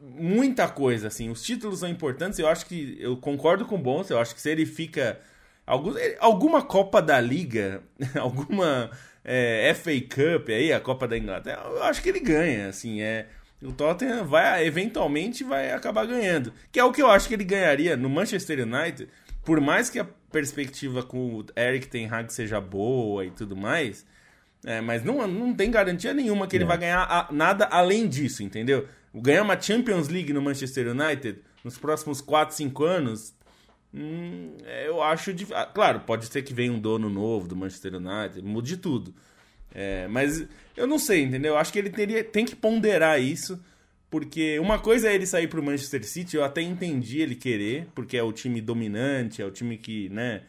[0.00, 1.30] muita coisa, assim.
[1.30, 4.40] Os títulos são importantes, eu acho que eu concordo com o Bons, eu acho que
[4.40, 5.18] se ele fica
[5.66, 7.82] algum, alguma Copa da Liga,
[8.14, 8.88] alguma
[9.24, 13.26] é, FA Cup aí, a Copa da Inglaterra, eu acho que ele ganha, assim, é...
[13.62, 16.52] O Tottenham vai, eventualmente, vai acabar ganhando.
[16.72, 19.08] Que é o que eu acho que ele ganharia no Manchester United,
[19.44, 24.04] por mais que a perspectiva com o Eric Ten Hag seja boa e tudo mais,
[24.64, 28.42] é, mas não, não tem garantia nenhuma que ele vai ganhar a, nada além disso,
[28.42, 28.86] entendeu?
[29.14, 33.34] Ganhar uma Champions League no Manchester United nos próximos 4, 5 anos,
[33.94, 35.32] Hum, eu acho.
[35.32, 35.52] Dif...
[35.52, 39.14] Ah, claro, pode ser que venha um dono novo do Manchester United, mude tudo.
[39.74, 41.54] É, mas eu não sei, entendeu?
[41.54, 43.62] Eu acho que ele teria, tem que ponderar isso.
[44.10, 48.14] Porque uma coisa é ele sair pro Manchester City, eu até entendi ele querer, porque
[48.14, 50.42] é o time dominante, é o time que, né,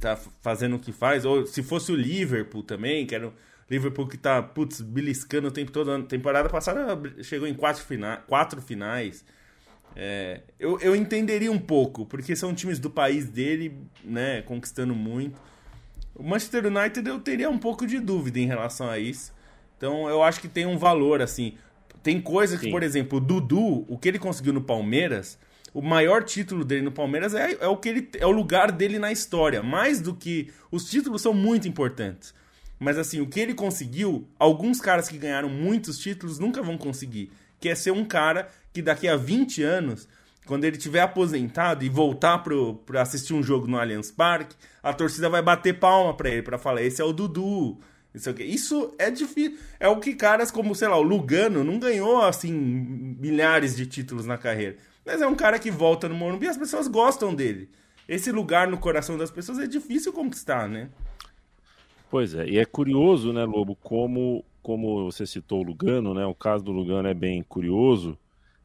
[0.00, 1.24] tá fazendo o que faz.
[1.24, 3.32] Ou se fosse o Liverpool também, que era o
[3.70, 5.92] Liverpool que tá, putz, beliscando o tempo todo.
[5.92, 9.24] A temporada passada chegou em quatro, fina quatro finais.
[9.94, 15.38] É, eu, eu entenderia um pouco, porque são times do país dele, né, conquistando muito.
[16.14, 19.32] O Manchester United eu teria um pouco de dúvida em relação a isso.
[19.76, 21.54] Então eu acho que tem um valor, assim.
[22.02, 22.70] Tem coisa que, Sim.
[22.70, 25.38] por exemplo, o Dudu, o que ele conseguiu no Palmeiras,
[25.72, 28.98] o maior título dele no Palmeiras é, é o que ele é o lugar dele
[28.98, 29.62] na história.
[29.62, 30.50] Mais do que.
[30.70, 32.34] Os títulos são muito importantes.
[32.78, 37.30] Mas assim, o que ele conseguiu, alguns caras que ganharam muitos títulos nunca vão conseguir
[37.62, 40.08] que é ser um cara que daqui a 20 anos,
[40.44, 45.30] quando ele tiver aposentado e voltar para assistir um jogo no Allianz Parque, a torcida
[45.30, 47.78] vai bater palma para ele, para falar: esse é o Dudu.
[48.12, 49.56] Isso, isso é difícil.
[49.78, 54.26] É o que caras como, sei lá, o Lugano não ganhou, assim, milhares de títulos
[54.26, 54.76] na carreira.
[55.06, 57.70] Mas é um cara que volta no Morumbi e as pessoas gostam dele.
[58.08, 60.90] Esse lugar no coração das pessoas é difícil conquistar, né?
[62.10, 66.24] Pois é, e é curioso, né, Lobo, como, como você citou o Lugano, né?
[66.24, 68.18] O caso do Lugano é bem curioso,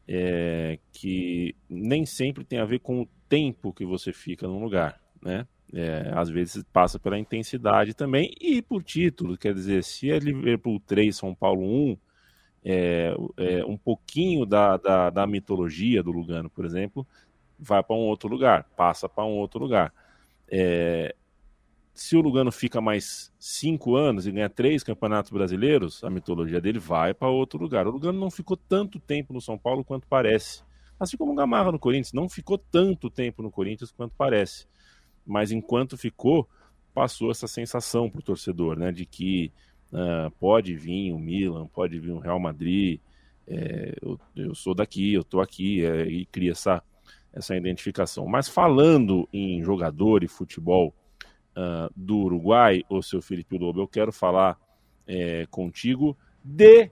[0.07, 5.01] é, que nem sempre tem a ver com o tempo que você fica num lugar,
[5.21, 5.47] né?
[5.73, 10.79] É, às vezes passa pela intensidade também e por título, quer dizer, se é Liverpool
[10.79, 11.97] 3, São Paulo 1,
[12.63, 17.05] é, é um pouquinho da, da, da, mitologia do Lugano, por exemplo,
[17.59, 19.93] vai para um outro lugar, passa para um outro lugar.
[20.49, 21.13] É,
[21.97, 26.77] se o Lugano fica mais cinco anos e ganha três campeonatos brasileiros, a mitologia dele
[26.77, 27.87] vai para outro lugar.
[27.87, 30.61] O Lugano não ficou tanto tempo no São Paulo quanto parece.
[30.99, 34.67] Assim como o Gamarra no Corinthians, não ficou tanto tempo no Corinthians quanto parece.
[35.25, 36.47] Mas enquanto ficou,
[36.93, 39.51] passou essa sensação para o torcedor, né, de que
[39.91, 42.99] uh, pode vir o Milan, pode vir o Real Madrid,
[43.47, 46.83] é, eu, eu, sou daqui, eu estou aqui, é, e cria essa,
[47.33, 48.27] essa identificação.
[48.27, 50.93] Mas falando em jogador e futebol,
[51.57, 54.57] uh, do Uruguai, o seu Felipe Lobo, eu quero falar
[55.07, 56.91] é, contigo de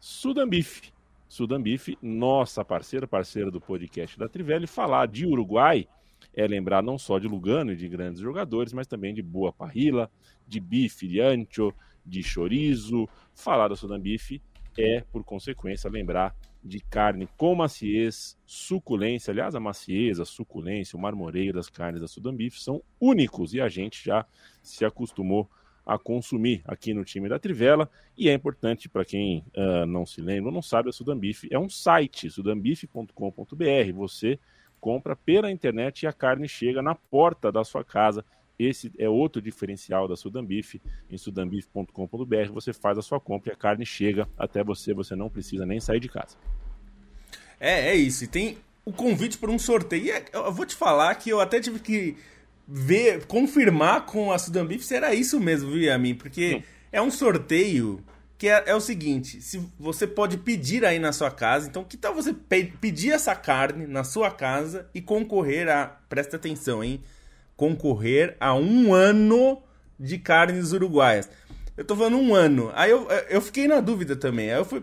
[0.00, 0.92] Sudambife.
[1.28, 5.86] Sudambife, nossa parceira, parceira do podcast da Trivelli, falar de Uruguai
[6.32, 10.10] é lembrar não só de Lugano e de grandes jogadores, mas também de Boa Parrilla,
[10.46, 11.72] de bife de ancho,
[12.04, 13.08] de chorizo.
[13.34, 14.40] Falar da Sudambife
[14.78, 16.34] é, por consequência, lembrar
[16.64, 19.30] de carne com maciez, suculência.
[19.30, 23.68] Aliás, a maciez, a suculência, o marmoreio das carnes da Sudambife são únicos e a
[23.68, 24.24] gente já
[24.62, 25.48] se acostumou
[25.84, 27.90] a consumir aqui no time da Trivela.
[28.16, 31.68] E é importante para quem uh, não se lembra, não sabe, a Sudambife é um
[31.68, 33.92] site, sudambife.com.br.
[33.94, 34.38] Você
[34.80, 38.24] compra pela internet e a carne chega na porta da sua casa.
[38.58, 40.80] Esse é outro diferencial da Sudambife.
[41.10, 45.28] Em sudambife.com.br você faz a sua compra e a carne chega até você, você não
[45.28, 46.36] precisa nem sair de casa.
[47.58, 48.24] É, é isso.
[48.24, 50.12] E tem o convite para um sorteio.
[50.12, 52.16] É, eu vou te falar que eu até tive que
[52.66, 56.14] ver, confirmar com a Sudambife se era isso mesmo, viu, Yamin?
[56.14, 56.62] Porque Sim.
[56.92, 58.02] é um sorteio
[58.38, 61.96] que é, é, o seguinte: se você pode pedir aí na sua casa, então que
[61.96, 65.86] tal você pe pedir essa carne na sua casa e concorrer a.
[66.08, 67.00] Presta atenção, hein?
[67.56, 69.62] Concorrer a um ano
[69.98, 71.30] de carnes uruguaias.
[71.76, 72.70] Eu tô falando um ano.
[72.74, 74.50] Aí eu, eu fiquei na dúvida também.
[74.50, 74.82] Aí eu fui.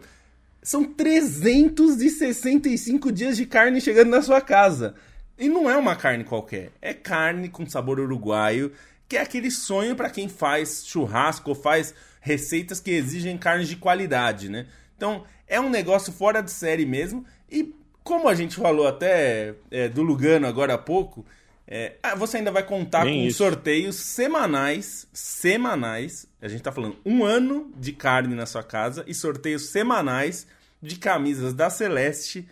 [0.61, 4.95] São 365 dias de carne chegando na sua casa.
[5.37, 6.71] E não é uma carne qualquer.
[6.81, 8.71] É carne com sabor uruguaio,
[9.09, 13.75] que é aquele sonho para quem faz churrasco ou faz receitas que exigem carnes de
[13.75, 14.67] qualidade, né?
[14.95, 17.25] Então, é um negócio fora de série mesmo.
[17.49, 21.25] E como a gente falou até é, do Lugano agora há pouco,
[21.73, 23.37] é, ah, você ainda vai contar Bem com isso.
[23.37, 26.27] sorteios semanais, semanais.
[26.41, 30.45] A gente tá falando um ano de carne na sua casa e sorteios semanais
[30.81, 32.45] de camisas da Celeste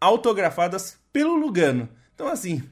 [0.00, 1.88] autografadas pelo Lugano.
[2.14, 2.62] Então, assim,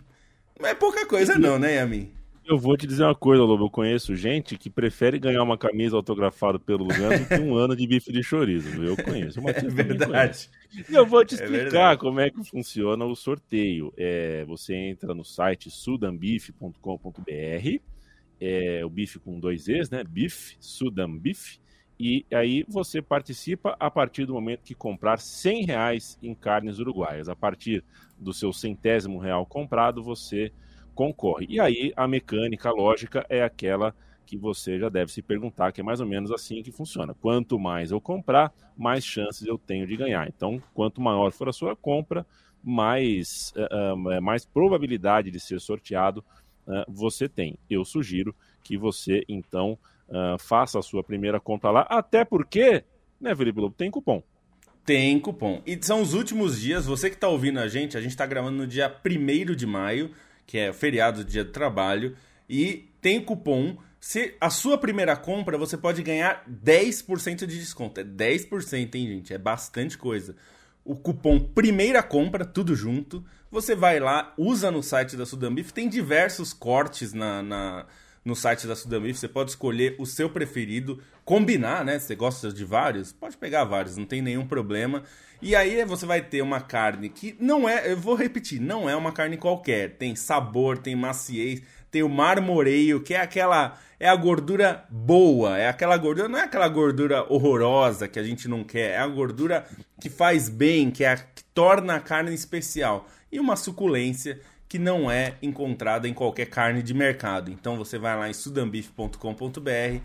[0.61, 2.13] não é pouca coisa não, né, Yamin?
[2.47, 3.65] Eu vou te dizer uma coisa, Lobo.
[3.65, 7.75] Eu conheço gente que prefere ganhar uma camisa autografada pelo Lugano do que um ano
[7.75, 8.85] de bife de chorizo.
[8.85, 9.41] Eu conheço.
[9.41, 10.49] Uma é verdade.
[10.91, 13.93] eu vou te é explicar é como é que funciona o sorteio.
[13.97, 17.81] É, você entra no site sudambife.com.br,
[18.41, 20.05] é, o bife com dois E's, né?
[20.05, 21.61] Bife, Sudambif.
[22.01, 27.29] E aí você participa a partir do momento que comprar 100 reais em carnes uruguaias.
[27.29, 27.85] A partir
[28.17, 30.53] do seu centésimo real comprado, você
[30.95, 31.47] concorre.
[31.49, 33.95] E aí a mecânica, a lógica é aquela
[34.29, 37.15] que você já deve se perguntar, que é mais ou menos assim que funciona.
[37.15, 40.29] Quanto mais eu comprar, mais chances eu tenho de ganhar.
[40.29, 42.27] Então, quanto maior for a sua compra,
[42.63, 46.23] mais, uh, mais probabilidade de ser sorteado
[46.67, 47.59] uh, você tem.
[47.71, 49.79] Eu sugiro que você, então,
[50.11, 52.85] uh, faça a sua primeira compra lá, até porque,
[53.19, 54.23] né, Felipe Lobo, tem cupom.
[54.85, 55.63] Tem cupom.
[55.67, 58.59] E são os últimos dias, você que está ouvindo a gente, a gente está gravando
[58.59, 60.11] no dia 1 de maio,
[60.47, 62.15] que é feriado do dia do trabalho,
[62.47, 63.79] e tem cupom.
[64.01, 68.01] Se a sua primeira compra, você pode ganhar 10% de desconto.
[68.01, 69.35] É 10%, hein, gente?
[69.35, 70.37] É bastante coisa.
[70.85, 73.25] O cupom primeira compra, tudo junto.
[73.51, 75.73] Você vai lá, usa no site da Sudambif.
[75.73, 77.87] Tem diversos cortes na, na
[78.25, 79.19] no site da Sudambif.
[79.19, 81.99] Você pode escolher o seu preferido, combinar, né?
[81.99, 85.03] Você gosta de vários, pode pegar vários, não tem nenhum problema.
[85.41, 88.95] E aí você vai ter uma carne que não é, eu vou repetir, não é
[88.95, 89.97] uma carne qualquer.
[89.97, 95.69] Tem sabor, tem maciez, tem o marmoreio, que é aquela é a gordura boa, é
[95.69, 99.67] aquela gordura, não é aquela gordura horrorosa que a gente não quer, é a gordura
[100.01, 103.09] que faz bem, que é a, que torna a carne especial.
[103.31, 107.51] E uma suculência que não é encontrada em qualquer carne de mercado.
[107.51, 110.01] Então você vai lá em sudambif.com.br,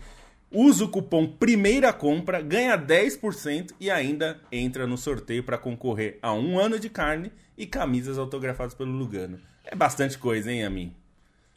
[0.50, 6.32] usa o cupom primeira compra, ganha 10% e ainda entra no sorteio para concorrer a
[6.32, 9.38] um ano de carne e camisas autografadas pelo Lugano.
[9.64, 10.94] É bastante coisa, hein, Amin?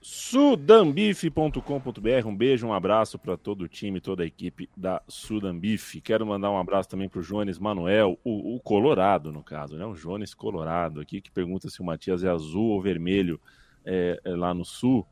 [0.10, 2.26] Sudambife.com.br.
[2.26, 6.00] Um beijo, um abraço para todo o time, toda a equipe da Sudambife.
[6.00, 9.86] Quero mandar um abraço também para o Jones Manuel, o, o, Colorado, no caso, né?
[9.86, 13.38] O Jones Colorado aqui, que pergunta se o Matias é azul ou vermelho
[13.86, 15.06] é, é lá no sul.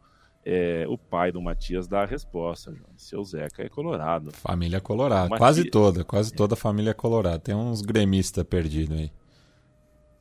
[0.45, 2.87] É, o pai do Matias dá a resposta, Jones.
[2.95, 4.31] Seu Zeca é colorado.
[4.31, 7.39] Família colorada, quase toda, quase toda a família é colorada.
[7.39, 9.11] Tem uns gremistas perdidos aí.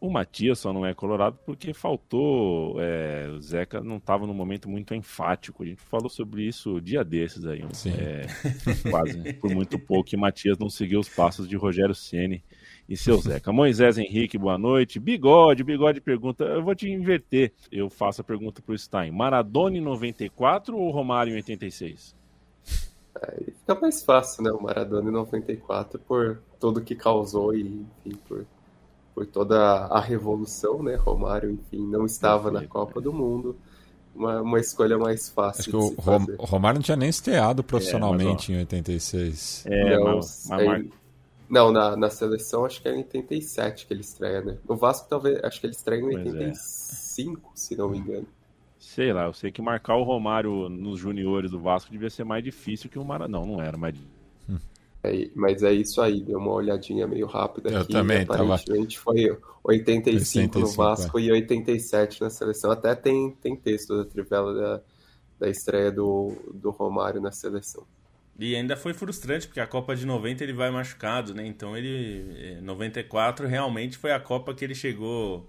[0.01, 2.77] O Matias só não é colorado porque faltou.
[2.81, 5.63] É, o Zeca não estava num momento muito enfático.
[5.63, 7.63] A gente falou sobre isso dia desses aí.
[7.87, 10.11] É, quase, por muito pouco.
[10.13, 12.45] E Matias não seguiu os passos de Rogério Ceni
[12.89, 13.53] e seu Zeca.
[13.53, 15.01] Moisés Henrique, boa noite.
[15.01, 16.45] Bigode, Bigode pergunta.
[16.45, 17.53] Eu vou te inverter.
[17.73, 22.15] Eu faço a pergunta para o Stein: Maradona em 94 ou Romário em 86?
[23.23, 24.51] Aí fica mais fácil, né?
[24.51, 28.47] O Maradona em 94 por tudo que causou e enfim, por
[29.15, 30.97] por toda a revolução, né?
[30.97, 33.57] Romário, enfim, não estava na Copa do Mundo.
[34.15, 35.61] Uma, uma escolha mais fácil.
[35.61, 39.65] Acho que o, Rom, o, Romário não tinha nem estreado profissionalmente é, em 86.
[39.67, 40.87] É, não, mas, mas...
[41.49, 44.57] não na, na seleção acho que é em 87 que ele estreia, né?
[44.69, 47.51] No Vasco talvez, acho que ele estreia em 85, é.
[47.55, 48.27] se não me engano.
[48.79, 52.45] Sei lá, eu sei que marcar o Romário nos juniores do Vasco devia ser mais
[52.45, 53.45] difícil que o Maradona.
[53.45, 53.95] Não, não era mais
[55.05, 57.93] é, mas é isso aí, deu uma olhadinha meio rápida aqui.
[57.93, 59.05] Eu também, Aparentemente tava...
[59.05, 61.23] foi 85, 85 no Vasco é.
[61.23, 62.71] e 87 na seleção.
[62.71, 64.81] Até tem, tem texto da Trivela da,
[65.41, 67.87] da estreia do, do Romário na seleção.
[68.39, 71.47] E ainda foi frustrante, porque a Copa de 90 ele vai machucado, né?
[71.47, 72.59] Então ele.
[72.63, 75.49] 94 realmente foi a Copa que ele chegou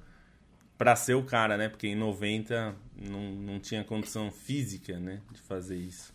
[0.77, 1.69] para ser o cara, né?
[1.69, 5.21] Porque em 90 não, não tinha condição física, né?
[5.31, 6.13] De fazer isso.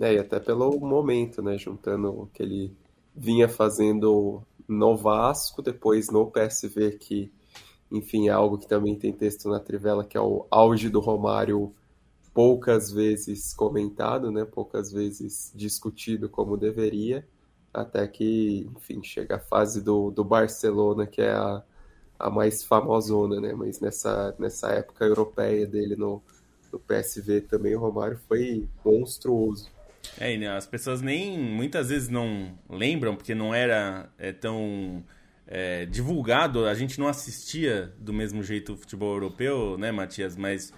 [0.00, 1.56] É, e até pelo momento, né?
[1.56, 2.76] Juntando o que ele
[3.14, 7.32] vinha fazendo no Vasco, depois no PSV, que,
[7.90, 11.74] enfim, é algo que também tem texto na Trivela, que é o auge do Romário
[12.34, 14.44] poucas vezes comentado, né?
[14.44, 17.26] Poucas vezes discutido como deveria,
[17.72, 21.62] até que, enfim, chega a fase do, do Barcelona, que é a,
[22.18, 23.54] a mais famosona, né?
[23.54, 26.22] Mas nessa, nessa época europeia dele no,
[26.70, 29.75] no PSV também, o Romário foi monstruoso.
[30.18, 35.04] É, né, as pessoas nem muitas vezes não lembram, porque não era é, tão
[35.46, 40.36] é, divulgado, a gente não assistia do mesmo jeito o futebol europeu, né, Matias?
[40.36, 40.72] Mas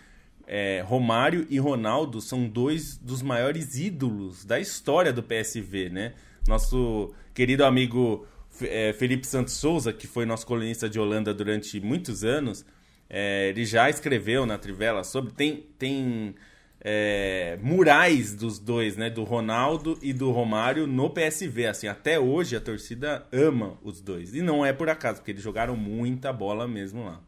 [0.47, 6.15] é, Romário e Ronaldo são dois dos maiores ídolos da história do PSV, né?
[6.47, 8.27] Nosso querido amigo
[8.63, 12.65] é, Felipe Santos Souza, que foi nosso colunista de Holanda durante muitos anos,
[13.09, 15.33] é, ele já escreveu na Trivela sobre.
[15.33, 16.35] Tem, tem
[16.81, 19.11] é, murais dos dois, né?
[19.11, 21.67] Do Ronaldo e do Romário no PSV.
[21.67, 24.35] Assim, até hoje a torcida ama os dois.
[24.35, 27.21] E não é por acaso, porque eles jogaram muita bola mesmo lá.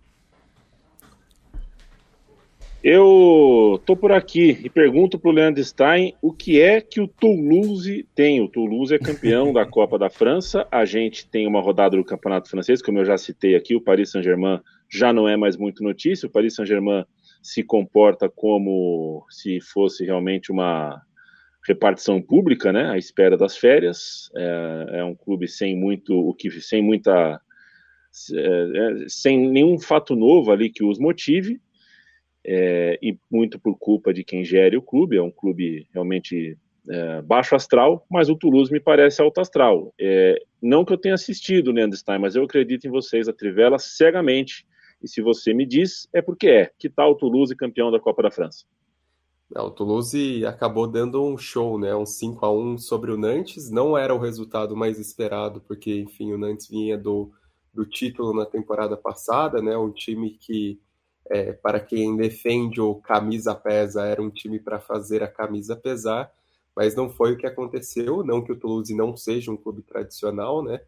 [2.83, 8.09] Eu tô por aqui e pergunto pro Leandro Stein o que é que o Toulouse
[8.15, 8.41] tem.
[8.41, 10.67] O Toulouse é campeão da Copa da França.
[10.71, 14.11] A gente tem uma rodada do Campeonato Francês, como eu já citei aqui, o Paris
[14.11, 16.27] Saint-Germain já não é mais muito notícia.
[16.27, 17.05] O Paris Saint-Germain
[17.43, 21.01] se comporta como se fosse realmente uma
[21.67, 24.31] repartição pública, né, à espera das férias.
[24.37, 27.41] É, é um clube sem muito o que sem muita
[28.35, 31.61] é, é, sem nenhum fato novo ali que os motive
[32.45, 35.17] é, e muito por culpa de quem gere o clube.
[35.17, 39.95] É um clube realmente é, baixo astral, mas o Toulouse me parece alto astral.
[40.01, 43.79] É, não que eu tenha assistido, Leandro Stein, mas eu acredito em vocês, a Trivela,
[43.79, 44.67] cegamente
[45.03, 46.73] e se você me diz, é porque é.
[46.79, 48.65] Que tal o Toulouse campeão da Copa da França?
[49.51, 51.95] Não, o Toulouse acabou dando um show, né?
[51.95, 53.71] Um 5 a 1 sobre o Nantes.
[53.71, 57.33] Não era o resultado mais esperado, porque, enfim, o Nantes vinha do,
[57.75, 59.77] do título na temporada passada, né?
[59.77, 60.79] Um time que,
[61.29, 66.31] é, para quem defende o camisa pesa, era um time para fazer a camisa pesar,
[66.77, 68.23] mas não foi o que aconteceu.
[68.23, 70.81] Não que o Toulouse não seja um clube tradicional, né?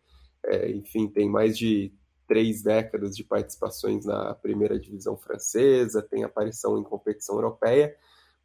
[0.44, 1.92] É, enfim, tem mais de
[2.26, 7.96] três décadas de participações na primeira divisão francesa, tem aparição em competição europeia,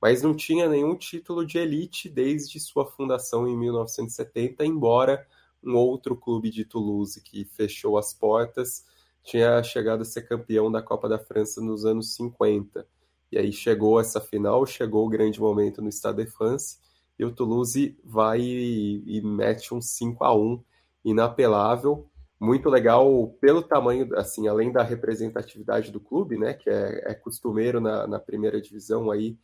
[0.01, 5.25] mas não tinha nenhum título de elite desde sua fundação em 1970, embora
[5.63, 8.85] um outro clube de Toulouse que fechou as portas
[9.27, 12.87] tinha chegado a ser campeão da Copa da França nos anos 50.
[13.29, 16.77] E aí chegou essa final, chegou o grande momento no Stade de France,
[17.19, 20.63] e o Toulouse vai e, e mete um 5 a 1
[21.03, 22.09] inapelável.
[22.39, 27.81] Muito legal pelo tamanho, assim, além da representatividade do clube, né, que é, é costumeiro
[27.81, 29.37] na, na, primeira divisão aí,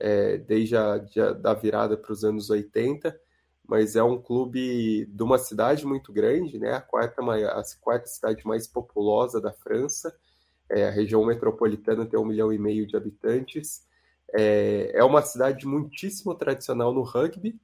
[0.00, 0.98] é, desde a
[1.40, 3.16] da virada para os anos 80,
[3.64, 8.44] mas é um clube de uma cidade muito grande, né, a quarta, a quarta cidade
[8.44, 10.12] mais populosa da França,
[10.68, 13.86] é, a região metropolitana tem um milhão e meio de habitantes,
[14.32, 17.60] é, é uma cidade muitíssimo tradicional no rugby,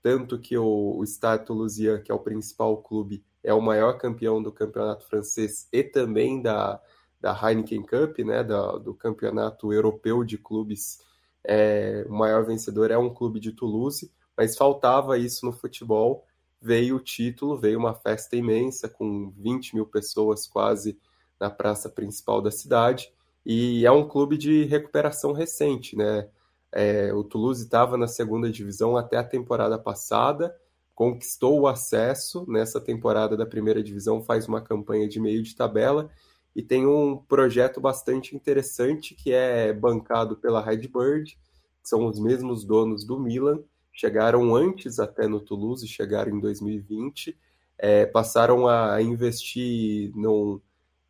[0.00, 4.42] tanto que o, o Stade Toulousien, que é o principal clube, é o maior campeão
[4.42, 6.80] do campeonato francês e também da,
[7.20, 11.00] da Heineken Cup, né, da, do campeonato europeu de clubes.
[11.44, 16.26] É, o maior vencedor é um clube de Toulouse, mas faltava isso no futebol.
[16.60, 20.98] Veio o título, veio uma festa imensa com 20 mil pessoas quase
[21.38, 23.12] na praça principal da cidade.
[23.44, 26.28] E é um clube de recuperação recente, né?
[26.70, 30.56] É, o Toulouse estava na segunda divisão até a temporada passada,
[31.02, 36.08] conquistou o acesso nessa temporada da primeira divisão, faz uma campanha de meio de tabela
[36.54, 41.36] e tem um projeto bastante interessante que é bancado pela Redbird,
[41.82, 47.36] que são os mesmos donos do Milan, chegaram antes até no Toulouse, chegaram em 2020,
[47.76, 50.60] é, passaram a investir num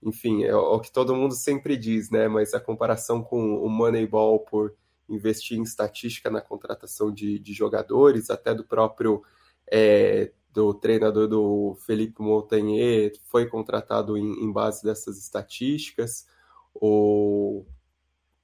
[0.02, 2.28] enfim, é o que todo mundo sempre diz, né?
[2.28, 4.74] Mas a comparação com o Moneyball por
[5.06, 9.22] investir em estatística na contratação de, de jogadores, até do próprio
[9.70, 16.26] é, do treinador do Felipe Montagnier, foi contratado em, em base dessas estatísticas.
[16.74, 17.64] O,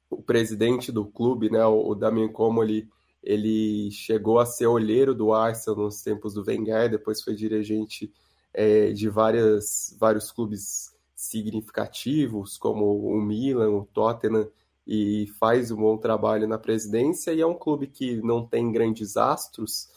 [0.09, 2.89] o presidente do clube, né, o, o Damien Comoli,
[3.23, 8.13] ele chegou a ser olheiro do Arsenal nos tempos do Wenger, depois foi dirigente
[8.55, 14.49] é, de várias, vários clubes significativos, como o Milan, o Tottenham,
[14.87, 17.33] e faz um bom trabalho na presidência.
[17.33, 19.89] E é um clube que não tem grandes astros,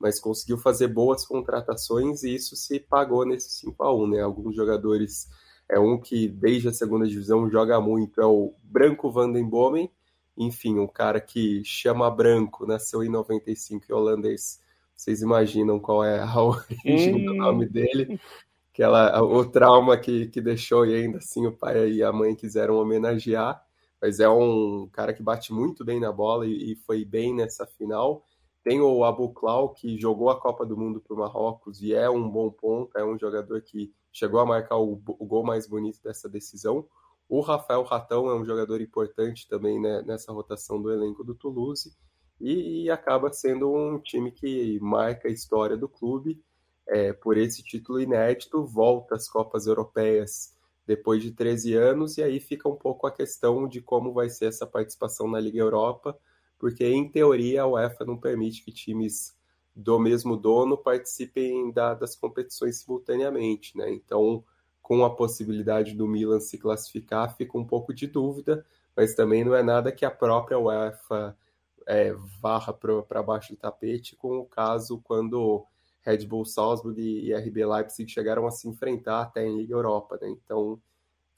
[0.00, 4.20] mas conseguiu fazer boas contratações e isso se pagou nesse 5 a 1 né?
[4.20, 5.28] Alguns jogadores,
[5.68, 9.90] é um que desde a segunda divisão joga muito, é o Branco Vandenbomen,
[10.36, 14.60] enfim, um cara que chama Branco, nasceu em 95 e holandês.
[14.96, 18.18] Vocês imaginam qual é a origem do nome dele?
[18.80, 22.76] aquela, o trauma que, que deixou e ainda assim o pai e a mãe quiseram
[22.76, 23.62] homenagear.
[24.00, 27.66] Mas é um cara que bate muito bem na bola e, e foi bem nessa
[27.66, 28.24] final.
[28.62, 32.10] Tem o Abu Klau, que jogou a Copa do Mundo para o Marrocos e é
[32.10, 36.02] um bom ponto, é um jogador que chegou a marcar o, o gol mais bonito
[36.02, 36.86] dessa decisão.
[37.28, 41.96] O Rafael Ratão é um jogador importante também né, nessa rotação do elenco do Toulouse
[42.40, 46.42] e, e, acaba sendo um time que marca a história do clube
[46.88, 50.56] é, por esse título inédito, volta às Copas Europeias
[50.86, 54.46] depois de 13 anos, e aí fica um pouco a questão de como vai ser
[54.46, 56.18] essa participação na Liga Europa,
[56.60, 59.34] porque em teoria a UEFA não permite que times
[59.74, 63.90] do mesmo dono participem da, das competições simultaneamente, né?
[63.90, 64.44] Então,
[64.82, 69.54] com a possibilidade do Milan se classificar, fica um pouco de dúvida, mas também não
[69.54, 71.34] é nada que a própria UEFA
[71.86, 75.64] é, varra para baixo do tapete, com o caso quando
[76.02, 80.28] Red Bull Salzburg e RB Leipzig chegaram a se enfrentar até em Liga Europa, né?
[80.28, 80.78] Então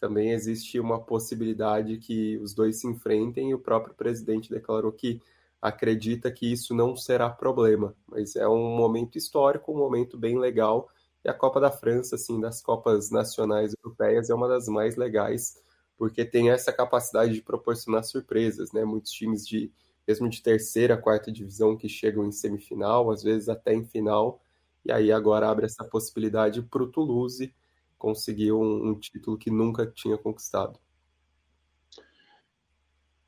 [0.03, 5.23] também existe uma possibilidade que os dois se enfrentem e o próprio presidente declarou que
[5.61, 10.89] acredita que isso não será problema, mas é um momento histórico, um momento bem legal
[11.25, 15.57] e a Copa da França, assim, das Copas nacionais europeias é uma das mais legais
[15.97, 18.85] porque tem essa capacidade de proporcionar surpresas, né?
[18.85, 19.71] Muitos times de
[20.05, 24.41] mesmo de terceira, quarta divisão que chegam em semifinal, às vezes até em final,
[24.85, 27.55] e aí agora abre essa possibilidade para o Toulouse
[28.03, 30.77] conseguir um, um, título que nunca tinha conquistado.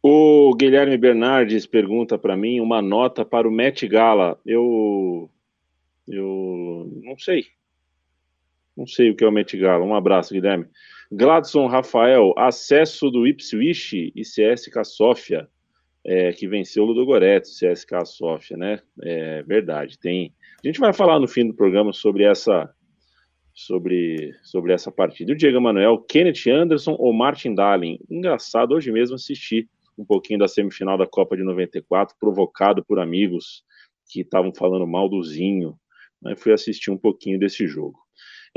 [0.02, 4.36] O Guilherme Bernardes pergunta para mim uma nota para o Met Gala.
[4.44, 5.30] Eu,
[6.08, 7.46] eu não sei.
[8.76, 9.84] Não sei o que é o Met Gala.
[9.84, 10.66] Um abraço, Guilherme.
[11.12, 15.48] Gladson Rafael, acesso do Ipswich e CSK Sofia,
[16.04, 18.80] é, que venceu o Ludogorets, CSK Sofia, né?
[19.00, 19.96] É verdade.
[20.00, 22.74] Tem a gente vai falar no fim do programa sobre essa
[23.54, 25.32] sobre, sobre essa partida.
[25.32, 27.98] O Diego Manuel, Kenneth Anderson ou Martin Dahlin?
[28.10, 33.64] Engraçado, hoje mesmo assisti um pouquinho da semifinal da Copa de 94, provocado por amigos
[34.10, 35.78] que estavam falando mal do Zinho.
[36.20, 36.34] Né?
[36.36, 37.98] Fui assistir um pouquinho desse jogo.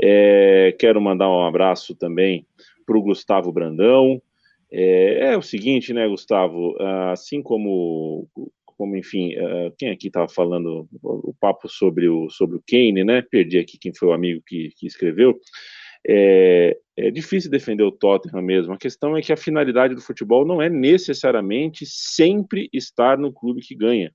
[0.00, 2.44] É, quero mandar um abraço também
[2.84, 4.20] para o Gustavo Brandão.
[4.70, 6.76] É, é, o seguinte, né, Gustavo?
[7.10, 8.28] Assim como
[8.78, 13.02] como enfim, uh, quem aqui estava falando o, o, papo sobre o, sobre o Kane,
[13.02, 13.20] né?
[13.20, 15.36] Perdi aqui quem foi o amigo que, que escreveu.
[16.06, 18.72] É, é difícil defender o Tottenham mesmo.
[18.72, 23.62] A questão é que a finalidade do futebol não é necessariamente sempre estar no clube
[23.62, 24.12] que ganha.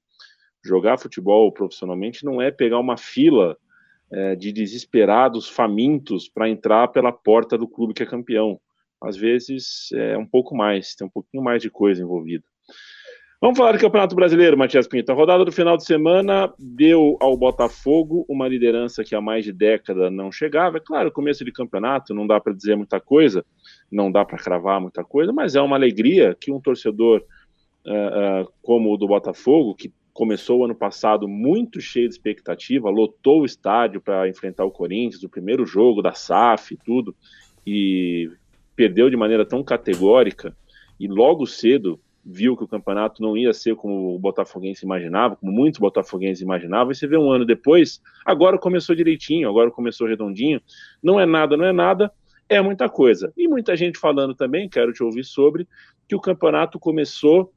[0.66, 3.58] Jogar futebol profissionalmente não é pegar uma fila
[4.14, 8.58] é, de desesperados, famintos para entrar pela porta do clube que é campeão.
[9.04, 12.46] Às vezes é um pouco mais, tem um pouquinho mais de coisa envolvida.
[13.44, 15.12] Vamos falar do Campeonato Brasileiro, Matias Pinto.
[15.12, 19.52] A rodada do final de semana deu ao Botafogo uma liderança que há mais de
[19.52, 20.78] década não chegava.
[20.78, 23.44] É claro, começo de campeonato, não dá para dizer muita coisa,
[23.92, 27.22] não dá para cravar muita coisa, mas é uma alegria que um torcedor
[27.86, 32.90] uh, uh, como o do Botafogo, que começou o ano passado muito cheio de expectativa,
[32.90, 37.14] lotou o estádio para enfrentar o Corinthians, o primeiro jogo da SAF e tudo,
[37.68, 38.32] e
[38.74, 40.56] perdeu de maneira tão categórica,
[40.98, 45.52] e logo cedo viu que o campeonato não ia ser como o Botafoguense imaginava, como
[45.52, 50.62] muitos botafoguenses imaginavam, e você vê um ano depois, agora começou direitinho, agora começou redondinho,
[51.02, 52.12] não é nada, não é nada,
[52.48, 53.34] é muita coisa.
[53.36, 55.68] E muita gente falando também, quero te ouvir sobre,
[56.08, 57.54] que o campeonato começou,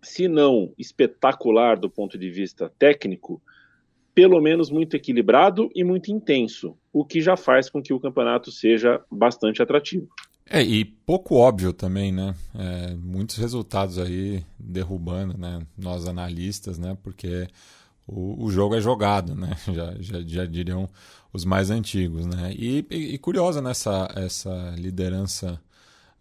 [0.00, 3.42] se não espetacular do ponto de vista técnico,
[4.14, 8.50] pelo menos muito equilibrado e muito intenso, o que já faz com que o campeonato
[8.50, 10.08] seja bastante atrativo.
[10.46, 12.34] É, e pouco óbvio também, né?
[12.54, 15.60] É, muitos resultados aí derrubando, né?
[15.76, 16.96] Nós analistas, né?
[17.02, 17.48] Porque
[18.06, 19.56] o, o jogo é jogado, né?
[19.72, 20.88] Já, já, já diriam
[21.32, 22.52] os mais antigos, né?
[22.54, 25.60] E, e, e curiosa nessa essa liderança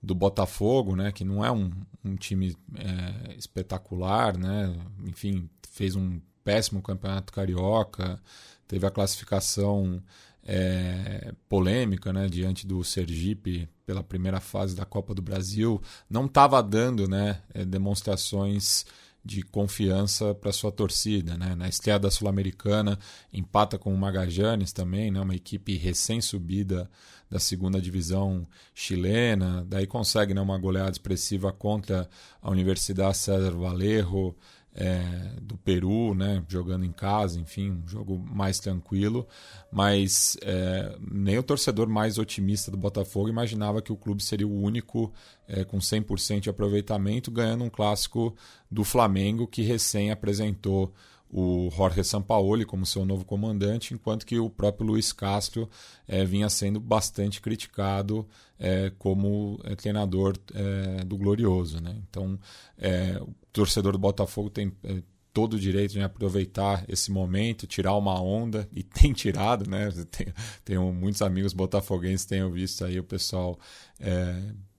[0.02, 1.12] do Botafogo, né?
[1.12, 1.72] Que não é um,
[2.04, 4.74] um time é, espetacular, né?
[5.06, 8.20] Enfim, fez um péssimo campeonato carioca,
[8.68, 10.02] teve a classificação
[10.44, 16.62] é, polêmica né, diante do Sergipe pela primeira fase da Copa do Brasil, não estava
[16.62, 18.86] dando né, é, demonstrações
[19.24, 21.38] de confiança para sua torcida.
[21.38, 21.54] Né?
[21.56, 22.98] Na estreia da Sul-Americana,
[23.32, 25.22] empata com o Magajanes também, né?
[25.22, 26.90] uma equipe recém-subida
[27.30, 32.10] da segunda divisão chilena, daí consegue né, uma goleada expressiva contra
[32.42, 34.36] a Universidade César Valerro,
[34.74, 39.28] é, do Peru, né, jogando em casa, enfim, um jogo mais tranquilo,
[39.72, 44.62] mas é, nem o torcedor mais otimista do Botafogo imaginava que o clube seria o
[44.62, 45.12] único
[45.48, 48.36] é, com 100% de aproveitamento, ganhando um clássico
[48.70, 50.94] do Flamengo que recém apresentou
[51.34, 55.70] o Jorge Sampaoli como seu novo comandante, enquanto que o próprio Luiz Castro
[56.06, 58.28] é, vinha sendo bastante criticado
[58.62, 61.82] é, como é, treinador é, do Glorioso.
[61.82, 61.96] Né?
[62.08, 62.40] Então,
[62.78, 65.02] é, o torcedor do Botafogo tem é,
[65.34, 69.90] todo o direito de aproveitar esse momento, tirar uma onda, e tem tirado, né?
[70.12, 70.34] Tenho,
[70.64, 73.58] tenho muitos amigos botafoguenses tenho visto aí o pessoal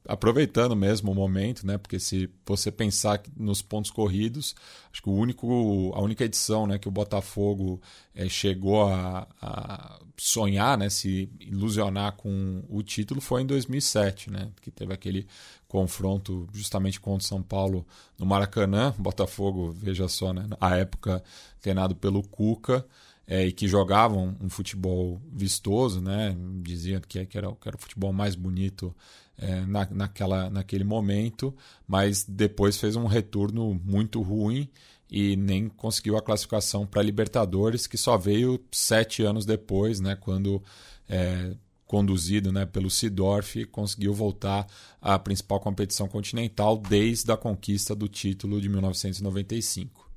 [0.07, 1.79] aproveitando mesmo o momento, né?
[1.79, 4.55] Porque se você pensar nos pontos corridos,
[4.93, 7.81] acho que o único, a única edição, né, que o Botafogo
[8.15, 14.51] é, chegou a, a, sonhar, né, se ilusionar com o título foi em 2007, né?
[14.61, 15.27] Que teve aquele
[15.69, 17.87] confronto justamente contra o São Paulo
[18.19, 20.47] no Maracanã, Botafogo, veja só, né?
[20.61, 21.23] A época
[21.61, 22.85] treinado pelo Cuca.
[23.27, 26.37] É, e que jogavam um futebol vistoso, né?
[26.63, 28.95] Diziam que, que, era, que era o futebol mais bonito
[29.39, 31.55] é, na, naquela, naquele momento,
[31.87, 34.69] mas depois fez um retorno muito ruim
[35.11, 40.63] e nem conseguiu a classificação para Libertadores, que só veio sete anos depois, né, quando
[41.09, 41.55] é,
[41.87, 44.67] conduzido né, pelo Sidorf, conseguiu voltar
[45.01, 50.11] à principal competição continental desde a conquista do título de 1995.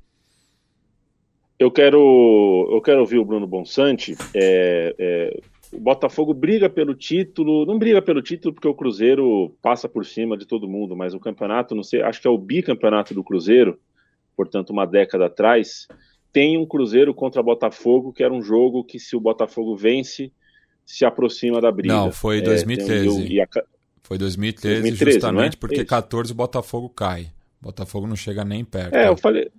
[1.57, 5.39] Eu quero, eu quero ouvir o Bruno Bonsante é, é,
[5.71, 10.37] o Botafogo briga pelo título, não briga pelo título porque o Cruzeiro passa por cima
[10.37, 13.79] de todo mundo, mas o campeonato, não sei, acho que é o bicampeonato do Cruzeiro,
[14.35, 15.87] portanto, uma década atrás,
[16.31, 20.31] tem um Cruzeiro contra Botafogo, que era um jogo que se o Botafogo vence,
[20.85, 21.93] se aproxima da briga.
[21.93, 23.39] Não, foi 2013.
[23.39, 23.63] É, um, a...
[24.03, 25.59] Foi 2013, 2013 justamente é?
[25.59, 27.27] porque é 14 o Botafogo cai.
[27.61, 28.93] Botafogo não chega nem perto.
[28.93, 29.49] É, eu falei,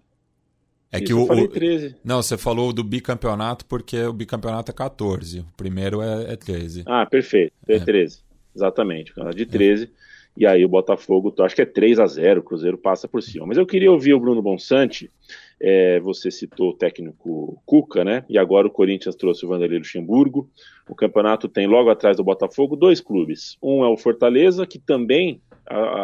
[0.92, 1.96] é Isso, que o, o 13.
[2.04, 5.40] Não, você falou do bicampeonato porque o bicampeonato é 14.
[5.40, 6.84] O primeiro é, é 13.
[6.86, 7.52] Ah, perfeito.
[7.68, 7.80] É, é.
[7.80, 8.20] 13.
[8.54, 9.12] Exatamente.
[9.34, 9.84] De 13.
[9.84, 9.88] É.
[10.36, 13.46] E aí o Botafogo, acho que é 3 a 0 o Cruzeiro passa por cima.
[13.46, 15.10] Mas eu queria ouvir o Bruno Bonsante.
[15.58, 18.24] É, você citou o técnico Cuca, né?
[18.28, 20.50] E agora o Corinthians trouxe o Vanderlei Luxemburgo.
[20.86, 23.56] O campeonato tem logo atrás do Botafogo dois clubes.
[23.62, 25.40] Um é o Fortaleza, que também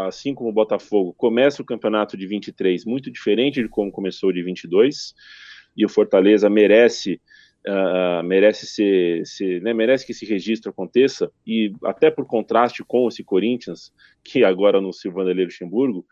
[0.06, 4.42] assim como o Botafogo, começa o campeonato de 23 muito diferente de como começou de
[4.42, 5.14] 22,
[5.76, 7.20] e o Fortaleza merece
[7.66, 13.08] uh, merece ser, ser né, merece que esse registro aconteça, e até por contraste com
[13.08, 13.92] esse Corinthians,
[14.24, 16.04] que agora no Silvano Luxemburgo,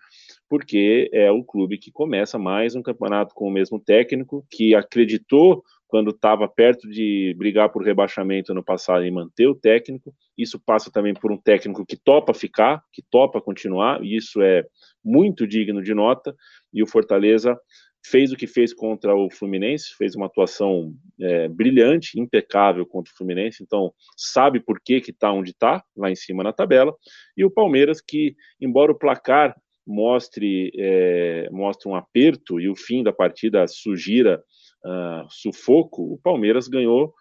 [0.50, 5.62] porque é o clube que começa mais um campeonato com o mesmo técnico, que acreditou
[5.86, 10.12] quando estava perto de brigar por rebaixamento no passado em manter o técnico.
[10.36, 14.64] Isso passa também por um técnico que topa ficar, que topa continuar, e isso é
[15.04, 16.34] muito digno de nota.
[16.74, 17.56] E o Fortaleza
[18.04, 23.16] fez o que fez contra o Fluminense, fez uma atuação é, brilhante, impecável contra o
[23.16, 26.92] Fluminense, então sabe por que está onde está, lá em cima na tabela,
[27.36, 29.54] e o Palmeiras que, embora o placar
[29.86, 34.42] mostre, é, mostre um aperto e o fim da partida sugira
[34.84, 37.12] uh, sufoco, o Palmeiras ganhou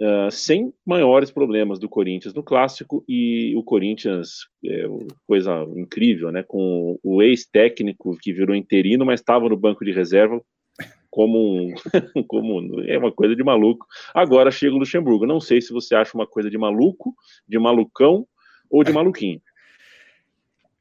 [0.00, 4.84] uh, sem maiores problemas do Corinthians no clássico e o Corinthians, é,
[5.26, 6.42] coisa incrível, né?
[6.42, 10.40] Com o ex-técnico que virou interino, mas estava no banco de reserva
[11.10, 11.74] como um,
[12.26, 13.86] como é uma coisa de maluco.
[14.14, 15.26] Agora chega o Luxemburgo.
[15.26, 17.14] Não sei se você acha uma coisa de maluco,
[17.46, 18.26] de malucão
[18.70, 19.40] ou de maluquinho.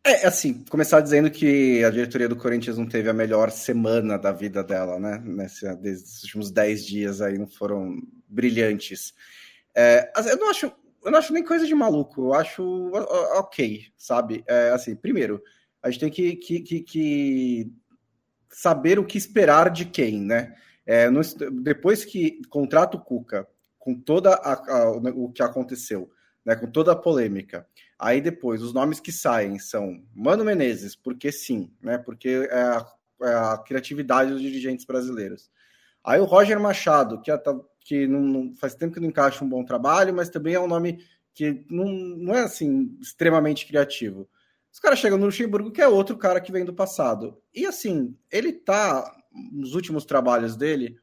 [0.04, 4.32] É, assim, começar dizendo que a diretoria do Corinthians não teve a melhor semana da
[4.32, 5.22] vida dela, né?
[5.24, 9.14] Nesse, desses últimos 10 dias aí não foram brilhantes.
[9.76, 10.72] É, eu não acho.
[11.04, 12.92] Eu não acho nem coisa de maluco, eu acho
[13.40, 14.44] ok, sabe?
[14.48, 15.42] É, assim, primeiro,
[15.82, 17.72] a gente tem que, que, que, que
[18.52, 20.56] saber o que esperar de quem, né?
[20.86, 21.08] É,
[21.64, 23.48] depois que contrata o Cuca,
[23.80, 26.12] com toda a, a, o que aconteceu,
[26.46, 27.68] né, com toda a polêmica,
[28.02, 32.00] Aí depois, os nomes que saem são Mano Menezes, porque sim, né?
[32.00, 32.88] Porque é a,
[33.22, 35.52] é a criatividade dos dirigentes brasileiros.
[36.04, 37.40] Aí o Roger Machado, que, é,
[37.80, 40.68] que não, não, faz tempo que não encaixa um bom trabalho, mas também é um
[40.68, 44.28] nome que não, não é assim extremamente criativo.
[44.74, 47.38] Os caras chegam no Luxemburgo, que é outro cara que vem do passado.
[47.54, 49.16] E assim, ele tá
[49.52, 50.98] nos últimos trabalhos dele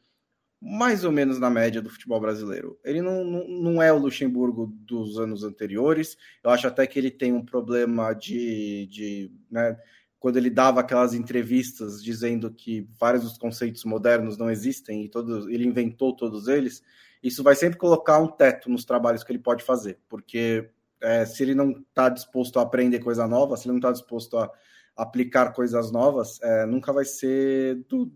[0.61, 2.79] mais ou menos na média do futebol brasileiro.
[2.85, 6.17] Ele não, não, não, é o Luxemburgo dos anos anteriores.
[6.43, 8.87] Eu acho até que ele tem um problema de.
[8.87, 9.79] de né,
[10.19, 15.47] quando ele dava aquelas entrevistas dizendo que vários dos conceitos modernos não existem e todos,
[15.47, 16.83] ele inventou todos eles,
[17.23, 20.69] isso vai sempre colocar um teto nos trabalhos que ele pode fazer, porque
[21.01, 24.37] é, se ele não está disposto a aprender coisa nova, se ele não está disposto
[24.39, 24.51] a
[24.97, 28.13] aplicar coisas novas, é, nunca vai ser do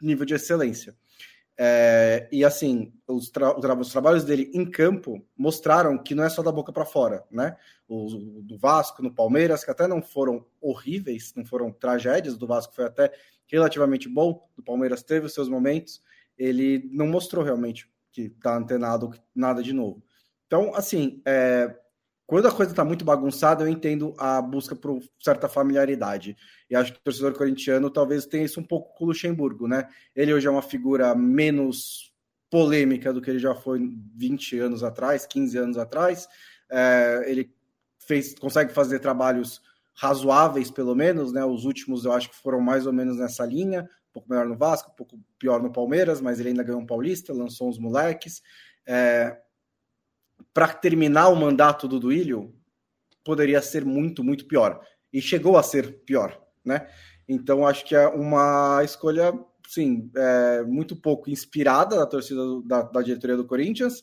[0.00, 0.96] nível de excelência.
[1.64, 6.42] É, e assim, os, tra os, trabalhos dele em campo mostraram que não é só
[6.42, 7.56] da boca para fora, né?
[7.86, 12.74] O, do Vasco, no Palmeiras, que até não foram horríveis, não foram tragédias, do Vasco
[12.74, 13.12] foi até
[13.46, 16.02] relativamente bom, do Palmeiras teve os seus momentos,
[16.36, 20.02] ele não mostrou realmente que está antenado nada de novo.
[20.48, 21.78] Então, assim, é,
[22.32, 26.34] quando a coisa está muito bagunçada, eu entendo a busca por certa familiaridade.
[26.70, 29.86] E acho que o torcedor corintiano talvez tenha isso um pouco com o Luxemburgo, né?
[30.16, 32.10] Ele hoje é uma figura menos
[32.48, 36.26] polêmica do que ele já foi 20 anos atrás, 15 anos atrás.
[36.70, 37.54] É, ele
[37.98, 39.60] fez, consegue fazer trabalhos
[39.92, 41.44] razoáveis, pelo menos, né?
[41.44, 44.56] Os últimos eu acho que foram mais ou menos nessa linha, um pouco melhor no
[44.56, 48.40] Vasco, um pouco pior no Palmeiras, mas ele ainda ganhou um Paulista, lançou uns moleques.
[48.86, 49.36] É,
[50.54, 52.54] para terminar o mandato do Duílio,
[53.24, 54.80] poderia ser muito, muito pior.
[55.12, 56.88] E chegou a ser pior, né?
[57.28, 59.32] Então, acho que é uma escolha,
[59.66, 64.02] sim, é, muito pouco inspirada da torcida da, da, diretoria do Corinthians.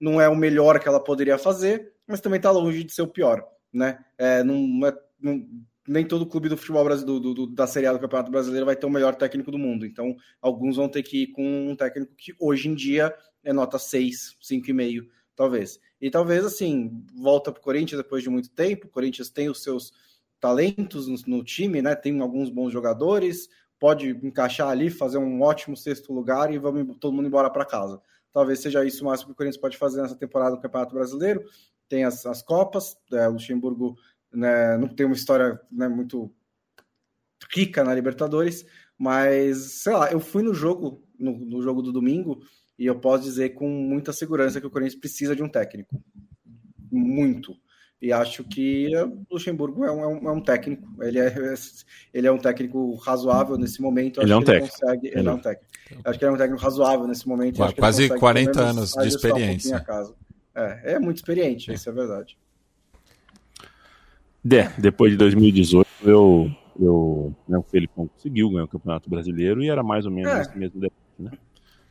[0.00, 3.08] Não é o melhor que ela poderia fazer, mas também está longe de ser o
[3.08, 4.04] pior, né?
[4.18, 5.46] É, não, é, não,
[5.88, 8.76] nem todo clube do futebol brasileiro, do, do, da Série A do Campeonato Brasileiro vai
[8.76, 9.86] ter o melhor técnico do mundo.
[9.86, 13.78] Então, alguns vão ter que ir com um técnico que hoje em dia é nota
[13.78, 15.78] 6, 5,5 talvez.
[16.00, 18.86] E talvez, assim, volta para o Corinthians depois de muito tempo.
[18.86, 19.92] O Corinthians tem os seus
[20.40, 21.94] talentos no, no, time, né?
[21.94, 27.14] Tem alguns bons jogadores, pode encaixar ali, fazer um ótimo sexto lugar e vamos todo
[27.14, 28.00] mundo embora para casa.
[28.32, 31.42] Talvez seja isso o máximo que o Corinthians pode fazer nessa temporada do Campeonato Brasileiro.
[31.88, 33.96] Tem as, as Copas, é, Luxemburgo
[34.32, 36.30] né, não tem uma história né, muito
[37.50, 38.66] rica na Libertadores,
[38.98, 42.42] mas sei lá, eu fui no jogo, no, no jogo do domingo
[42.78, 46.02] e eu posso dizer com muita segurança que o Corinthians precisa de um técnico.
[46.90, 47.54] Muito.
[48.00, 50.86] E acho que o Luxemburgo é um, é um, é um técnico.
[51.02, 51.34] Ele é,
[52.12, 54.20] ele é um técnico razoável nesse momento.
[54.20, 54.42] Ele é um.
[54.42, 55.72] Consegue, ele, ele é um técnico.
[56.04, 57.56] Acho que ele é um técnico razoável nesse momento.
[57.76, 59.84] Quase 40 anos de experiência.
[59.88, 62.36] Um é, é muito experiente, isso é verdade.
[64.50, 66.50] É, depois de 2018, eu,
[66.80, 70.40] eu, né, o Felipão conseguiu ganhar o Campeonato Brasileiro e era mais ou menos é.
[70.42, 71.30] esse mesmo debate, né?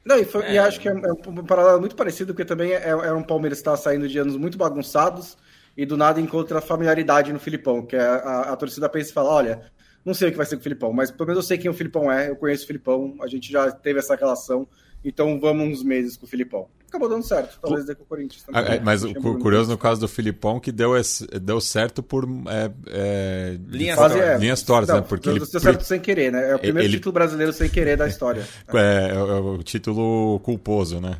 [0.05, 0.53] Não, e, foi, é...
[0.53, 3.57] e acho que é, é um paralelo muito parecido, porque também é, era um Palmeiras
[3.57, 5.35] que estava saindo de anos muito bagunçados
[5.75, 9.31] e do nada encontra familiaridade no Filipão, que é a, a torcida pensa e fala:
[9.31, 9.71] olha,
[10.05, 11.71] não sei o que vai ser com o Filipão, mas pelo menos eu sei quem
[11.71, 14.67] o Filipão é, eu conheço o Filipão, a gente já teve essa relação,
[15.03, 16.69] então vamos uns meses com o Filipão.
[16.95, 17.59] Acabou dando certo.
[17.61, 18.61] Talvez dê com o Corinthians também.
[18.61, 20.93] Ah, é, mas o curioso no caso do Filipão que deu,
[21.41, 25.01] deu certo por é, é, linhas, Fase, é, linhas tortas, né?
[25.01, 26.51] Porque ele deu certo sem querer, né?
[26.51, 26.97] É o primeiro ele...
[26.97, 28.47] título brasileiro sem querer da história.
[28.73, 31.17] É, é, o título culposo, né?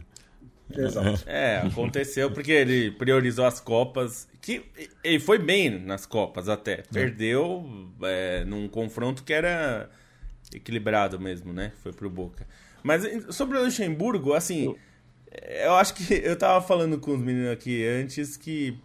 [0.76, 1.24] Exato.
[1.28, 4.28] É, aconteceu porque ele priorizou as Copas.
[4.42, 4.64] Que
[5.04, 6.84] ele foi bem nas Copas até.
[6.92, 9.90] Perdeu é, num confronto que era
[10.54, 11.72] equilibrado mesmo, né?
[11.82, 12.48] Foi pro Boca.
[12.84, 14.78] Mas sobre o Luxemburgo, assim, eu
[15.80, 18.78] acho que eu tava falando com os meninos aqui antes que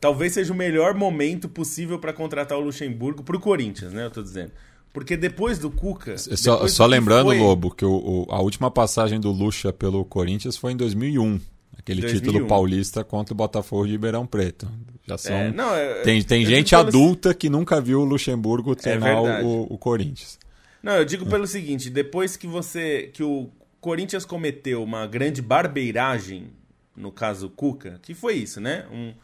[0.00, 4.04] talvez seja o melhor momento possível para contratar o Luxemburgo pro Corinthians, né?
[4.04, 4.52] Eu tô dizendo.
[4.92, 6.16] Porque depois do Cuca.
[6.18, 7.38] Só, só lembrando, foi...
[7.38, 11.40] Lobo, que o, o, a última passagem do Lucha pelo Corinthians foi em 2001.
[11.76, 12.20] Aquele 2001.
[12.20, 14.68] título paulista contra o Botafogo de Ribeirão Preto.
[15.06, 15.36] Já são.
[15.36, 19.66] É, não, é, tem tem gente adulta que nunca viu o Luxemburgo treinar é o,
[19.70, 20.38] o Corinthians.
[20.82, 23.10] Não, eu digo pelo seguinte: depois que você.
[23.12, 23.48] que o
[23.80, 26.50] Corinthians cometeu uma grande barbeiragem,
[26.96, 28.86] no caso Cuca, que foi isso, né?
[28.90, 29.14] Um,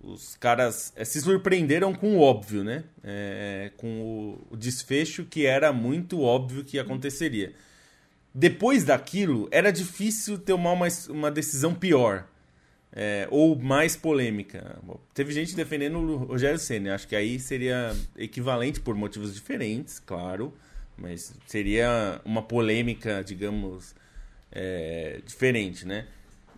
[0.00, 2.84] os caras é, se surpreenderam com o óbvio, né?
[3.02, 7.52] É, com o, o, desfecho que era muito óbvio que aconteceria.
[8.32, 12.28] Depois daquilo, era difícil tomar uma, uma decisão pior.
[12.98, 14.78] É, ou mais polêmica.
[15.12, 16.94] Teve gente defendendo o Rogério Senna.
[16.94, 20.54] Acho que aí seria equivalente por motivos diferentes, claro.
[20.96, 23.94] Mas seria uma polêmica, digamos,
[24.50, 26.06] é, diferente, né?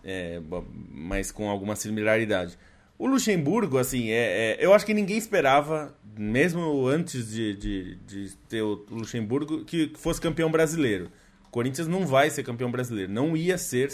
[0.03, 0.41] É,
[0.89, 2.57] mas com alguma similaridade.
[2.97, 8.35] O Luxemburgo, assim, é, é, eu acho que ninguém esperava, mesmo antes de, de, de
[8.49, 11.11] ter o Luxemburgo, que fosse campeão brasileiro.
[11.47, 13.11] O Corinthians não vai ser campeão brasileiro.
[13.11, 13.89] Não ia ser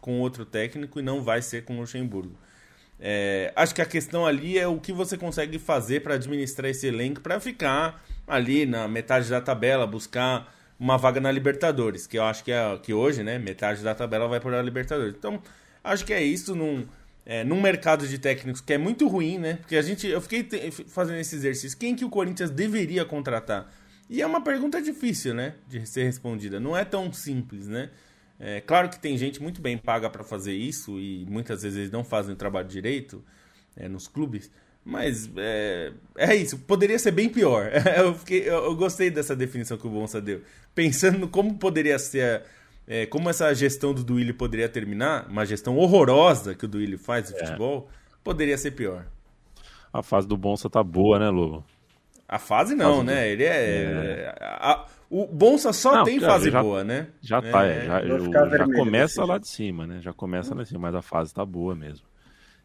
[0.00, 2.36] com outro técnico e não vai ser com o Luxemburgo.
[2.98, 6.86] É, acho que a questão ali é o que você consegue fazer para administrar esse
[6.86, 12.24] elenco para ficar ali na metade da tabela, buscar uma vaga na Libertadores, que eu
[12.24, 15.14] acho que, é, que hoje, né, metade da tabela vai para a Libertadores.
[15.16, 15.42] Então,
[15.82, 16.54] acho que é isso.
[16.54, 16.84] Num,
[17.24, 19.54] é, num mercado de técnicos que é muito ruim, né?
[19.54, 20.48] Porque a gente, eu fiquei
[20.88, 21.78] fazendo esse exercício.
[21.78, 23.72] Quem que o Corinthians deveria contratar?
[24.10, 25.54] E é uma pergunta difícil, né?
[25.68, 26.58] De ser respondida.
[26.58, 27.90] Não é tão simples, né?
[28.44, 31.90] É claro que tem gente muito bem paga para fazer isso e muitas vezes eles
[31.92, 33.24] não fazem o trabalho direito
[33.76, 34.50] é, nos clubes.
[34.84, 37.70] Mas é, é isso, poderia ser bem pior.
[37.96, 40.40] eu, fiquei, eu, gostei dessa definição que o Bonsa deu.
[40.74, 42.42] Pensando como poderia ser
[42.86, 47.28] é, como essa gestão do Duílio poderia terminar, uma gestão horrorosa que o Duílio faz
[47.28, 47.38] de é.
[47.38, 47.88] futebol,
[48.24, 49.06] poderia ser pior.
[49.92, 51.64] A fase do Bonsa tá boa, né, Lobo?
[52.28, 53.20] A fase não, fase né?
[53.20, 53.26] Do...
[53.28, 53.48] Ele é.
[53.48, 54.34] é...
[54.40, 57.08] A, o Bonsa só não, tem fase já, boa, né?
[57.20, 60.00] Já tá, é, já, eu, já começa lá de cima, né?
[60.00, 62.06] Já começa lá de cima, mas a fase tá boa mesmo.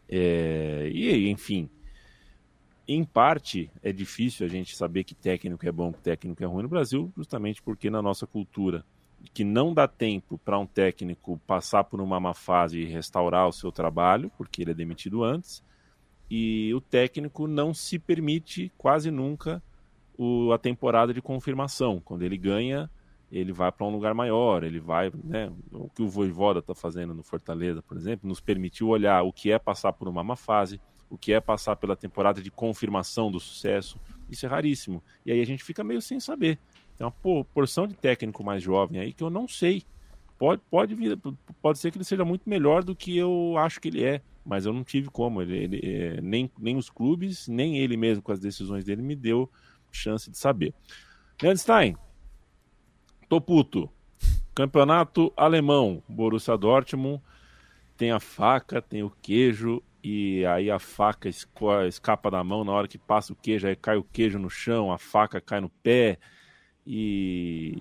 [0.08, 1.70] É, e, enfim,
[2.88, 6.64] em parte é difícil a gente saber que técnico é bom, que técnico é ruim
[6.64, 8.86] no Brasil, justamente porque na nossa cultura
[9.34, 13.52] que não dá tempo para um técnico passar por uma má fase e restaurar o
[13.52, 15.62] seu trabalho, porque ele é demitido antes,
[16.32, 19.62] e o técnico não se permite quase nunca
[20.18, 22.01] o, a temporada de confirmação.
[22.03, 22.89] Quando ele ganha,
[23.32, 27.13] ele vai para um lugar maior, ele vai, né, o que o Voivoda está fazendo
[27.13, 30.80] no Fortaleza, por exemplo, nos permitiu olhar o que é passar por uma má fase,
[31.09, 33.99] o que é passar pela temporada de confirmação do sucesso.
[34.30, 35.03] Isso é raríssimo.
[35.26, 36.59] E aí a gente fica meio sem saber.
[36.97, 39.84] Tem uma porção de técnico mais jovem aí que eu não sei.
[40.38, 41.18] Pode, pode, vir,
[41.61, 44.65] pode ser que ele seja muito melhor do que eu acho que ele é, mas
[44.65, 45.41] eu não tive como.
[45.41, 49.15] Ele, ele é, nem, nem os clubes, nem ele mesmo com as decisões dele me
[49.15, 49.49] deu
[49.92, 50.74] chance de saber.
[51.42, 51.96] Leandro Stein,
[53.30, 53.90] tô puto.
[54.56, 57.22] Campeonato alemão, Borussia Dortmund
[57.98, 62.88] tem a faca, tem o queijo e aí a faca escapa da mão na hora
[62.88, 66.18] que passa o queijo, aí cai o queijo no chão, a faca cai no pé.
[66.86, 67.76] E.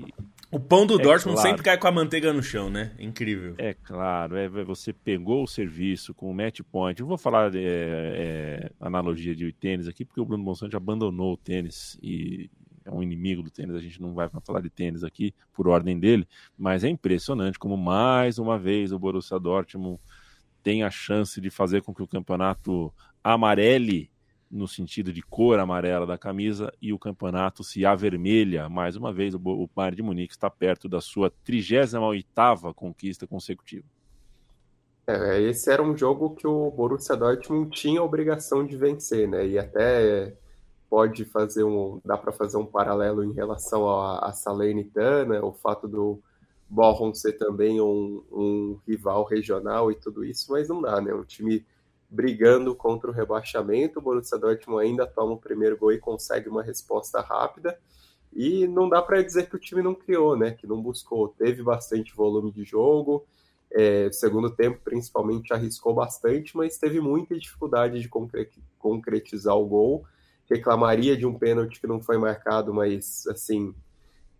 [0.50, 2.92] O pão do é Dortmund claro, sempre cai com a manteiga no chão, né?
[2.98, 3.54] Incrível.
[3.58, 7.00] É claro, é, você pegou o serviço com o match point.
[7.00, 11.36] Eu vou falar é, é, analogia de tênis aqui, porque o Bruno Monsanto abandonou o
[11.36, 12.48] tênis e
[12.84, 13.74] é um inimigo do tênis.
[13.74, 16.26] A gente não vai falar de tênis aqui por ordem dele,
[16.56, 20.00] mas é impressionante como mais uma vez o Borussia Dortmund
[20.62, 22.92] tem a chance de fazer com que o campeonato
[23.22, 24.10] amarele
[24.50, 28.68] no sentido de cor amarela da camisa e o campeonato se avermelha.
[28.68, 33.84] Mais uma vez, o, Bayern de Munique está perto da sua 38ª conquista consecutiva.
[35.06, 39.46] É, esse era um jogo que o Borussia Dortmund tinha a obrigação de vencer, né?
[39.46, 40.34] E até
[40.90, 45.86] pode fazer um, dá para fazer um paralelo em relação a, a Salernitana, o fato
[45.86, 46.20] do
[46.68, 51.14] Bochum ser também um, um rival regional e tudo isso, mas não dá, né?
[51.14, 51.64] Um time
[52.08, 53.98] brigando contra o rebaixamento.
[53.98, 57.78] O Borussia Dortmund ainda toma o primeiro gol e consegue uma resposta rápida.
[58.32, 60.50] E não dá para dizer que o time não criou, né?
[60.50, 61.28] Que não buscou.
[61.28, 63.26] Teve bastante volume de jogo.
[63.72, 68.08] É, segundo tempo, principalmente, arriscou bastante, mas teve muita dificuldade de
[68.78, 70.04] concretizar o gol.
[70.48, 73.74] Reclamaria de um pênalti que não foi marcado, mas assim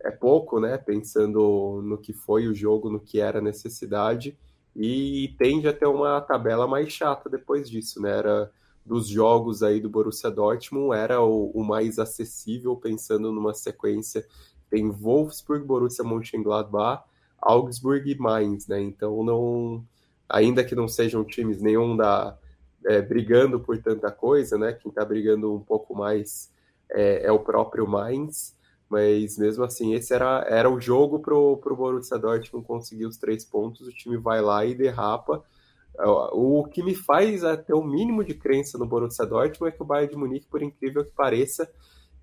[0.01, 0.79] é pouco, né?
[0.79, 4.39] Pensando no que foi o jogo, no que era a necessidade,
[4.77, 8.19] e tende a ter uma tabela mais chata depois disso, né?
[8.19, 8.51] Era
[8.85, 14.25] dos jogos aí do Borussia Dortmund, era o, o mais acessível, pensando numa sequência.
[14.69, 17.05] Tem Wolfsburg, Borussia Mönchengladbach,
[17.41, 18.81] Augsburg e Mainz, né?
[18.81, 19.85] Então não,
[20.29, 22.37] ainda que não sejam times nenhum da
[22.85, 24.73] é, brigando por tanta coisa, né?
[24.73, 26.53] Quem está brigando um pouco mais
[26.91, 28.56] é, é, o próprio Mainz,
[28.89, 33.45] mas mesmo assim esse era, era o jogo pro pro Borussia Dortmund conseguir os três
[33.45, 33.87] pontos.
[33.87, 35.43] O time vai lá e derrapa.
[36.33, 39.87] O que me faz ter o mínimo de crença no Borussia Dortmund é que o
[39.87, 41.71] Bayern de Munique, por incrível que pareça,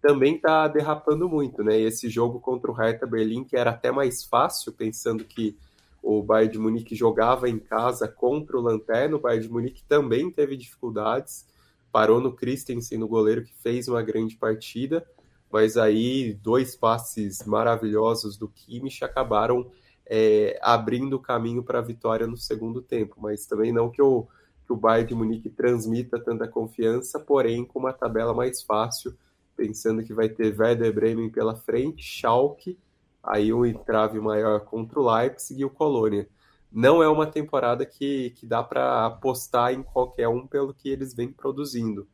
[0.02, 1.80] também está derrapando muito, né?
[1.80, 5.58] E esse jogo contra o Hertha Berlim, que era até mais fácil, pensando que
[6.04, 10.30] o Bayern de Munique jogava em casa contra o Lanterna, o Bayern de Munique também
[10.30, 11.48] teve dificuldades,
[11.90, 15.08] parou no Christensen, no goleiro, que fez uma grande partida,
[15.54, 19.70] mas aí dois passes maravilhosos do Kimmich acabaram
[20.04, 24.28] é, abrindo o caminho para a vitória no segundo tempo, mas também não que o,
[24.66, 29.16] que o Bayern de Munique transmita tanta confiança, porém com uma tabela mais fácil,
[29.56, 32.80] pensando que vai ter Werder Bremen pela frente, Schalke,
[33.22, 36.28] aí um entrave maior contra o Leipzig e o Colônia.
[36.72, 41.14] Não é uma temporada que, que dá para apostar em qualquer um pelo que eles
[41.14, 42.08] vêm produzindo.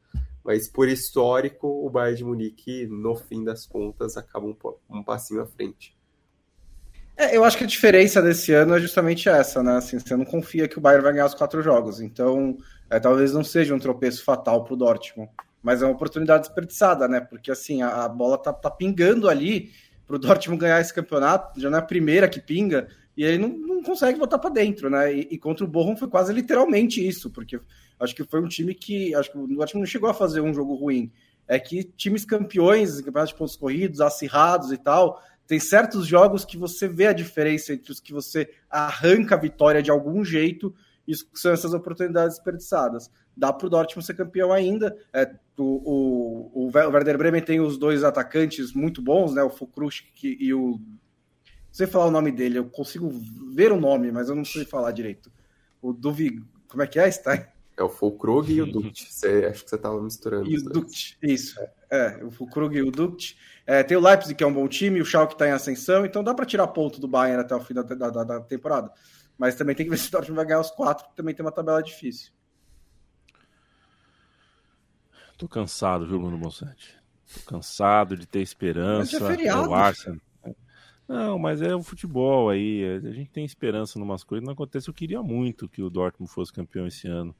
[0.43, 4.55] Mas por histórico, o Bayern de Munique, no fim das contas, acaba um,
[4.89, 5.97] um passinho à frente.
[7.17, 9.75] É, eu acho que a diferença desse ano é justamente essa, né?
[9.77, 11.99] Assim, você não confia que o Bayern vai ganhar os quatro jogos.
[11.99, 12.57] Então,
[12.89, 15.29] é, talvez não seja um tropeço fatal para o Dortmund
[15.61, 17.19] mas é uma oportunidade desperdiçada, né?
[17.19, 19.71] Porque assim, a, a bola tá, tá, pingando ali
[20.07, 23.37] para o Dortmund ganhar esse campeonato, já não é a primeira que pinga, e ele
[23.37, 25.13] não, não consegue botar para dentro, né?
[25.13, 27.59] E, e, contra o Bochum foi quase literalmente isso, porque
[27.99, 30.53] acho que foi um time que, acho que o Dortmund não chegou a fazer um
[30.53, 31.11] jogo ruim.
[31.47, 36.57] É que times campeões, campeonatos de pontos corridos, acirrados e tal, tem certos jogos que
[36.57, 40.73] você vê a diferença entre os que você arranca a vitória de algum jeito
[41.09, 43.09] isso são essas oportunidades desperdiçadas.
[43.35, 44.95] Dá para o Dortmund ser campeão ainda.
[45.11, 45.27] É,
[45.57, 49.41] o, o, o Werder Bremen tem os dois atacantes muito bons, né?
[49.41, 50.73] O Fukrushk e o.
[50.73, 53.09] Não sei falar o nome dele, eu consigo
[53.55, 55.31] ver o nome, mas eu não sei falar direito.
[55.81, 56.43] O Duvi.
[56.67, 57.43] Como é que é, Stein?
[57.79, 59.13] É o Fulkrug e o Duct.
[59.13, 60.49] Você, acho que você estava misturando.
[60.49, 61.57] E o Duct, isso.
[61.89, 63.37] É, o Fulkrug e o Duct.
[63.65, 66.21] É, tem o Leipzig, que é um bom time, o Schalke está em ascensão, então
[66.21, 68.91] dá para tirar ponto do Bayern até o fim da, da, da temporada.
[69.37, 71.45] Mas também tem que ver se o Dortmund vai ganhar os quatro, porque também tem
[71.45, 72.33] uma tabela difícil.
[75.37, 76.99] Tô cansado, viu, Bruno Bonsante?
[77.33, 79.17] Tô cansado de ter esperança.
[79.17, 79.73] Mas é feriado.
[79.73, 80.19] Arsenal.
[81.07, 82.83] Não, mas é o futebol aí.
[82.83, 84.45] A gente tem esperança em umas coisas.
[84.45, 84.89] Não acontece.
[84.89, 87.33] Eu queria muito que o Dortmund fosse campeão esse ano.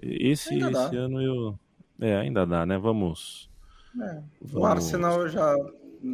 [0.00, 1.58] Esse, esse ano eu.
[2.00, 2.76] É, ainda dá, né?
[2.78, 3.50] Vamos.
[4.00, 4.22] É.
[4.42, 4.54] Vamos...
[4.54, 5.56] O Arsenal eu já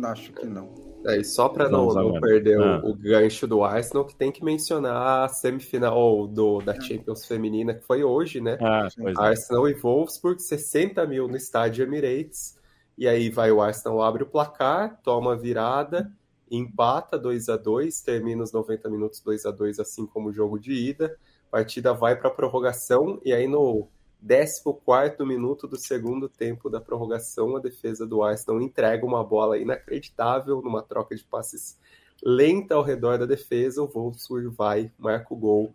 [0.05, 0.91] acho que não.
[1.07, 2.81] É, e só para não, não perder ah.
[2.85, 7.73] o, o, gancho do Arsenal, que tem que mencionar a semifinal do, da Champions Feminina,
[7.73, 8.59] que foi hoje, né?
[8.61, 9.13] Ah, é.
[9.17, 9.71] Arsenal é.
[9.71, 12.59] e Wolfsburg, 60 mil no estádio Emirates.
[12.99, 16.13] E aí vai o Arsenal, abre o placar, toma virada,
[16.51, 20.59] empata 2 a 2 termina os 90 minutos 2 a 2 assim como o jogo
[20.59, 21.17] de ida.
[21.51, 23.89] A partida vai para prorrogação, e aí no
[24.23, 30.63] 14 minuto do segundo tempo da prorrogação, a defesa do Arsenal entrega uma bola inacreditável
[30.63, 31.77] numa troca de passes
[32.23, 33.83] lenta ao redor da defesa.
[33.83, 35.75] O Wolfsburg vai, marca o gol,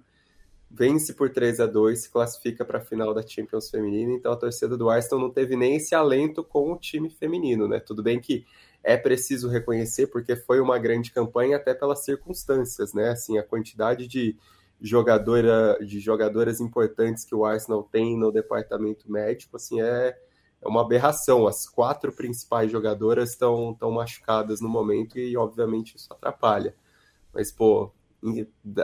[0.71, 4.13] vence por 3 a 2 se classifica para a final da Champions Feminina.
[4.13, 7.80] Então a torcida do Arsenal não teve nem esse alento com o time feminino, né?
[7.80, 8.45] Tudo bem que
[8.84, 13.09] é preciso reconhecer porque foi uma grande campanha até pelas circunstâncias, né?
[13.09, 14.38] Assim, a quantidade de
[14.86, 20.15] jogadora, de jogadoras importantes que o Arsenal tem no departamento médico, assim, é,
[20.61, 21.47] é uma aberração.
[21.47, 26.75] As quatro principais jogadoras estão tão machucadas no momento e, obviamente, isso atrapalha.
[27.33, 27.91] Mas, pô,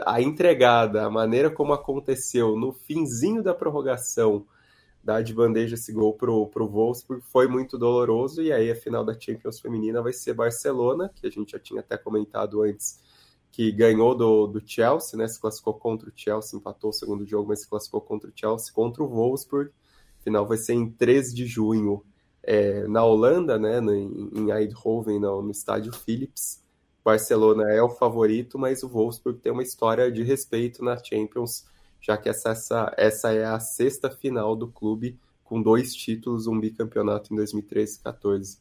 [0.04, 4.44] a entregada, a maneira como aconteceu no finzinho da prorrogação,
[5.02, 9.04] dar de bandeja esse gol pro, pro Wolfsburg foi muito doloroso, e aí a final
[9.04, 13.00] da Champions Feminina vai ser Barcelona, que a gente já tinha até comentado antes,
[13.52, 15.28] que ganhou do, do Chelsea, né?
[15.28, 18.72] Se classificou contra o Chelsea, empatou o segundo jogo, mas se classificou contra o Chelsea,
[18.72, 19.70] contra o Wolfsburg.
[20.24, 22.02] Final vai ser em 3 de junho
[22.42, 23.78] é, na Holanda, né?
[23.78, 26.62] No, em Eindhoven, no, no estádio Philips.
[27.04, 31.66] Barcelona é o favorito, mas o Wolfsburg tem uma história de respeito na Champions,
[32.00, 36.58] já que essa, essa, essa é a sexta final do clube, com dois títulos, um
[36.58, 38.58] bicampeonato em 2013 e 2014.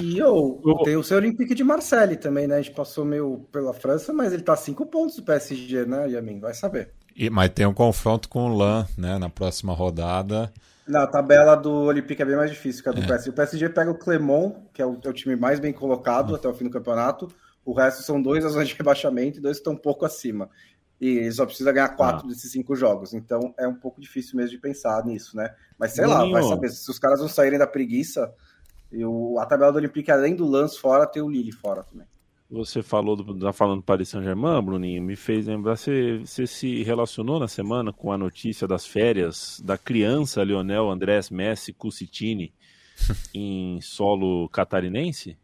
[0.00, 2.56] E eu, tem o seu Olympique de Marseille também, né?
[2.56, 6.38] A gente passou meio pela França, mas ele tá cinco pontos do PSG, né, Yamin?
[6.38, 6.92] Vai saber.
[7.16, 10.52] E, mas tem um confronto com o Lan, né, na próxima rodada.
[10.86, 13.06] Na tabela do Olympique é bem mais difícil que a do é.
[13.06, 13.30] PSG.
[13.30, 16.36] O PSG pega o Clermont, que é o, é o time mais bem colocado uhum.
[16.36, 17.28] até o fim do campeonato.
[17.64, 20.48] O resto são dois a zona de rebaixamento e dois estão um pouco acima.
[21.00, 22.28] E só precisa ganhar quatro ah.
[22.28, 23.12] desses cinco jogos.
[23.12, 25.54] Então é um pouco difícil mesmo de pensar nisso, né?
[25.76, 26.70] Mas sei lá, vai saber.
[26.70, 28.32] Se os caras não saírem da preguiça,
[28.90, 32.06] e o, a tabela do Olympique, além do Lance fora, tem o Lille fora também.
[32.50, 36.82] Você falou do, tá falando do Paris Saint-Germain, Bruninho, me fez lembrar, você, você se
[36.82, 42.54] relacionou na semana com a notícia das férias da criança Lionel Andrés Messi Cusitini
[43.34, 45.36] em solo catarinense?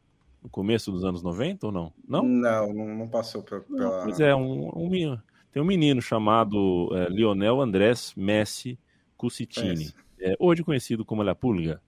[0.43, 1.93] No começo dos anos 90 ou não?
[2.07, 3.63] Não, não, não passou pela...
[4.03, 5.19] Pois é, um, um,
[5.53, 8.79] tem um menino chamado é, Lionel Andrés Messi
[9.17, 11.81] Cusitini, é, hoje conhecido como La Pulga.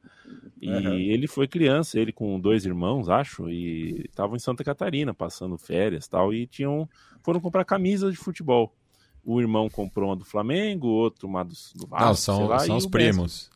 [0.60, 0.94] E uhum.
[0.94, 6.08] ele foi criança, ele com dois irmãos, acho, e estavam em Santa Catarina, passando férias
[6.08, 6.88] tal, e tinham
[7.22, 8.74] foram comprar camisas de futebol.
[9.24, 12.58] O irmão comprou uma do Flamengo, o outro uma do, do Vasco, Não, são, lá,
[12.60, 13.50] são os primos.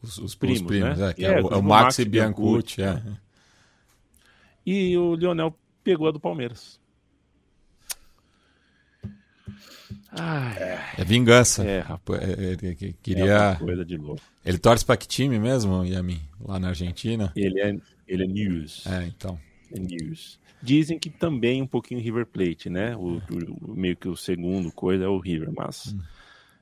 [0.00, 1.14] Os, os, primos, os primos, né?
[1.18, 3.02] É, é, o, é o Max e Biancucci, é.
[4.64, 6.80] E o Lionel pegou a do Palmeiras.
[10.12, 11.64] Ai, é vingança.
[11.64, 12.20] É, rapaz.
[12.22, 13.52] Ele é, queria.
[13.52, 14.22] É coisa de louco.
[14.44, 16.20] Ele torce para que time mesmo, Yami?
[16.40, 17.32] Lá na Argentina?
[17.36, 17.76] Ele é,
[18.08, 18.86] ele é News.
[18.86, 19.38] É, então.
[19.72, 20.40] É News.
[20.62, 22.94] Dizem que também um pouquinho River Plate, né?
[22.96, 23.22] O,
[23.62, 26.00] o meio que o segundo coisa é o River, mas hum.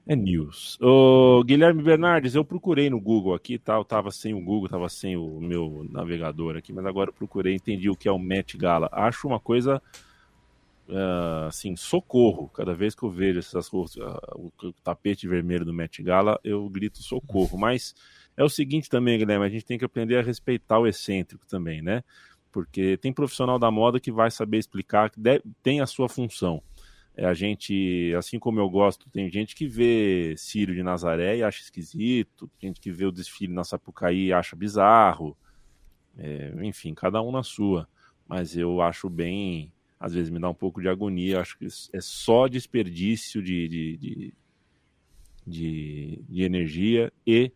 [0.07, 0.79] é News.
[0.81, 3.75] O Guilherme Bernardes, eu procurei no Google aqui, tá?
[3.75, 7.55] Eu tava sem o Google, tava sem o meu navegador aqui, mas agora eu procurei,
[7.55, 8.89] entendi o que é o Met Gala.
[8.93, 9.83] Acho uma coisa
[10.89, 12.49] uh, assim, socorro.
[12.49, 13.85] Cada vez que eu vejo essas, uh,
[14.35, 17.59] o, o tapete vermelho do Met Gala, eu grito socorro.
[17.59, 17.95] Mas
[18.37, 21.83] é o seguinte também, Guilherme, a gente tem que aprender a respeitar o excêntrico também,
[21.83, 22.03] né?
[22.51, 26.63] Porque tem profissional da moda que vai saber explicar, que deve, tem a sua função.
[27.15, 31.43] É, a gente, assim como eu gosto, tem gente que vê Círio de Nazaré e
[31.43, 35.37] acha esquisito, tem gente que vê o desfile na Sapucaí e acha bizarro.
[36.17, 37.89] É, enfim, cada um na sua.
[38.27, 41.41] Mas eu acho bem às vezes me dá um pouco de agonia.
[41.41, 44.35] Acho que é só desperdício de, de, de,
[45.47, 47.53] de, de energia e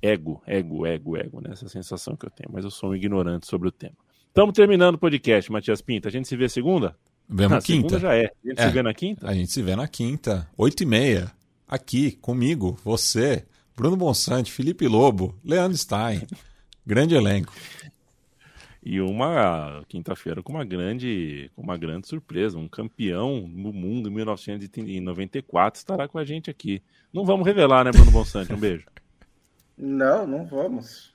[0.00, 1.50] ego, ego, ego, ego, né?
[1.52, 2.50] Essa sensação que eu tenho.
[2.52, 3.96] Mas eu sou um ignorante sobre o tema.
[4.28, 6.08] Estamos terminando o podcast, Matias Pinta.
[6.08, 6.96] A gente se vê segunda?
[7.28, 7.88] Vemos ah, quinta.
[7.88, 8.24] Segunda já é.
[8.24, 9.28] A gente é, se vê na quinta?
[9.28, 11.30] A gente se vê na quinta, oito e meia.
[11.68, 13.46] Aqui, comigo, você,
[13.76, 16.22] Bruno Bonsante, Felipe Lobo, Leandro Stein.
[16.84, 17.52] Grande elenco.
[18.84, 24.12] E uma quinta-feira com uma grande, com uma grande surpresa, um campeão no mundo em
[24.12, 26.82] 1994 estará com a gente aqui.
[27.12, 28.52] Não vamos revelar, né, Bruno Bonsante?
[28.52, 28.84] Um beijo.
[29.78, 31.14] Não, não vamos.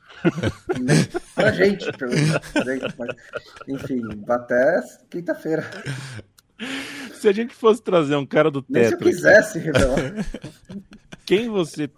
[0.80, 1.04] Nem
[1.36, 2.96] pra gente, pelo menos.
[2.98, 3.16] Mas,
[3.68, 5.70] enfim, até quinta-feira.
[7.12, 8.82] Se a gente fosse trazer um cara do Tetra.
[8.82, 10.26] Nem se eu quisesse revelar.
[11.26, 11.90] Quem você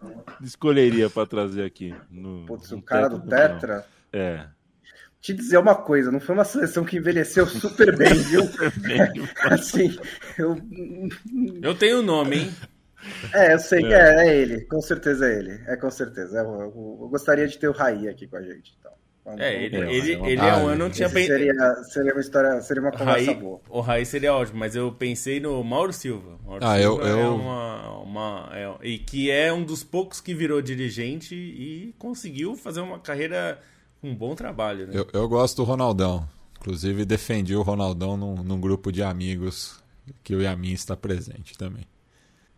[0.41, 1.93] escolheria para trazer aqui?
[2.09, 3.85] No, Putz, o cara do Tetra?
[4.11, 4.47] É
[5.21, 8.41] te dizer uma coisa, não foi uma seleção que envelheceu super bem, viu?
[9.51, 9.97] assim,
[10.37, 10.55] eu.
[11.61, 12.51] Eu tenho o nome, hein?
[13.33, 13.97] É, eu sei que é.
[13.97, 15.61] é, é ele, com certeza é ele.
[15.67, 16.39] É com certeza.
[16.39, 18.77] Eu, eu, eu gostaria de ter o Raí aqui com a gente.
[18.79, 18.91] Então.
[19.37, 21.39] é, ele, ele, ele é um, eu não tinha pensado.
[21.39, 23.61] Seria, seria uma história, seria uma conversa Raí, boa.
[23.69, 26.37] O Raí seria ótimo, mas eu pensei no Mauro Silva.
[26.45, 27.19] Mauro ah, Silva eu, eu...
[27.19, 32.55] É uma, uma é, e que é um dos poucos que virou dirigente e conseguiu
[32.55, 33.59] fazer uma carreira
[34.01, 34.93] um bom trabalho, né?
[34.93, 36.27] Eu, eu gosto do Ronaldão.
[36.59, 39.81] Inclusive, defendi o Ronaldão num, num grupo de amigos
[40.23, 41.85] que o Yamin está presente também.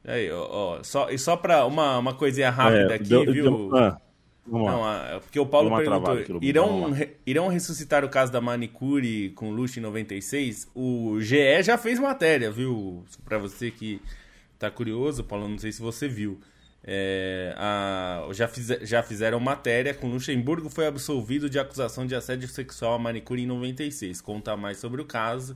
[0.03, 3.43] Aí, ó, ó, só, e só para uma, uma coisinha rápida é, aqui, deu, viu?
[3.43, 4.01] Deu, ah,
[4.47, 6.87] Não, ah, porque o Paulo perguntou, irão,
[7.25, 10.71] irão ressuscitar o caso da manicure com luxo em 96?
[10.73, 13.05] O GE já fez matéria, viu?
[13.23, 14.01] Para você que
[14.57, 16.39] tá curioso, Paulo, não sei se você viu.
[16.84, 22.47] É, a, já, fiz, já fizeram matéria com Luxemburgo foi absolvido de acusação de assédio
[22.47, 24.19] sexual a manicure em 96.
[24.21, 25.55] Conta mais sobre o caso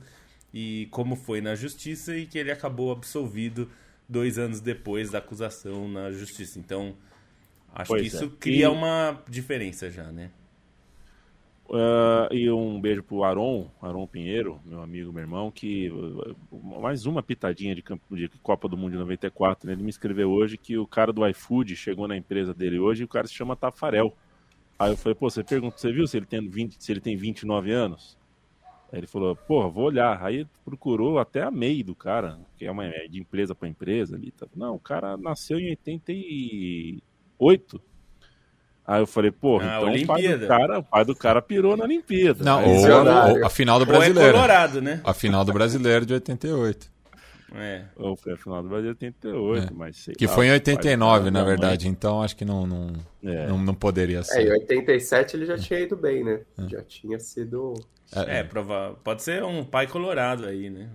[0.54, 3.68] e como foi na justiça e que ele acabou absolvido
[4.08, 6.58] dois anos depois da acusação na justiça.
[6.58, 6.96] Então,
[7.74, 8.30] acho pois que isso é.
[8.38, 8.68] cria e...
[8.68, 10.30] uma diferença já, né?
[11.68, 15.90] Uh, e um beijo pro Aron, Aron Pinheiro, meu amigo, meu irmão, que
[16.80, 19.66] mais uma pitadinha de, de Copa do Mundo de 94.
[19.66, 19.72] Né?
[19.72, 23.04] Ele me escreveu hoje que o cara do iFood chegou na empresa dele hoje e
[23.04, 24.16] o cara se chama Tafarel.
[24.78, 27.16] Aí eu falei, pô, você pergunta, você viu se ele tem 20, se ele tem
[27.16, 28.16] 29 anos?
[28.92, 30.24] Aí ele falou, porra, vou olhar.
[30.24, 34.14] Aí procurou até a MEI do cara, que é uma é de empresa para empresa
[34.14, 34.30] ali.
[34.30, 34.46] Tá?
[34.54, 37.82] Não, o cara nasceu em 88.
[38.86, 41.76] Aí eu falei, porra, ah, então o pai, do cara, o pai do cara pirou
[41.76, 42.44] na Olimpíada.
[42.44, 44.20] Não, ou, ou, a final do é brasileiro.
[44.20, 45.00] Ou é Colorado, né?
[45.02, 46.96] A final do brasileiro de 88.
[47.54, 47.84] É.
[47.96, 49.74] Ou foi a final do Brasil 88, é.
[49.74, 52.92] mas sei Que lá, foi em 89, na verdade, então acho que não, não,
[53.24, 53.46] é.
[53.46, 54.40] não, não, poderia ser.
[54.40, 56.40] É, em 87 ele já tinha ido bem, né?
[56.58, 56.68] É.
[56.68, 57.74] Já tinha sido.
[58.14, 58.98] É, é prova...
[59.02, 60.90] pode ser um pai colorado aí, né?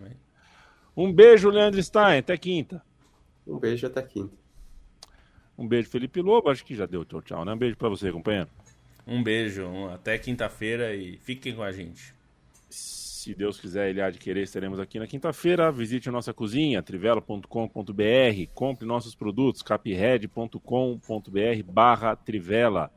[0.95, 2.81] Um beijo, Leandro Stein, até quinta.
[3.47, 4.40] Um beijo até quinta.
[5.61, 7.53] Um beijo, Felipe Lobo, acho que já deu tchau, tchau, né?
[7.53, 8.49] Um beijo pra você, companheiro.
[9.05, 12.13] Um beijo, até quinta-feira e fiquem com a gente
[13.21, 15.71] se Deus quiser, ele há de querer, estaremos aqui na quinta-feira.
[15.71, 17.45] Visite a nossa cozinha, trivela.com.br,
[18.55, 20.57] compre nossos produtos, capred.com.br
[21.65, 22.89] barra trivela.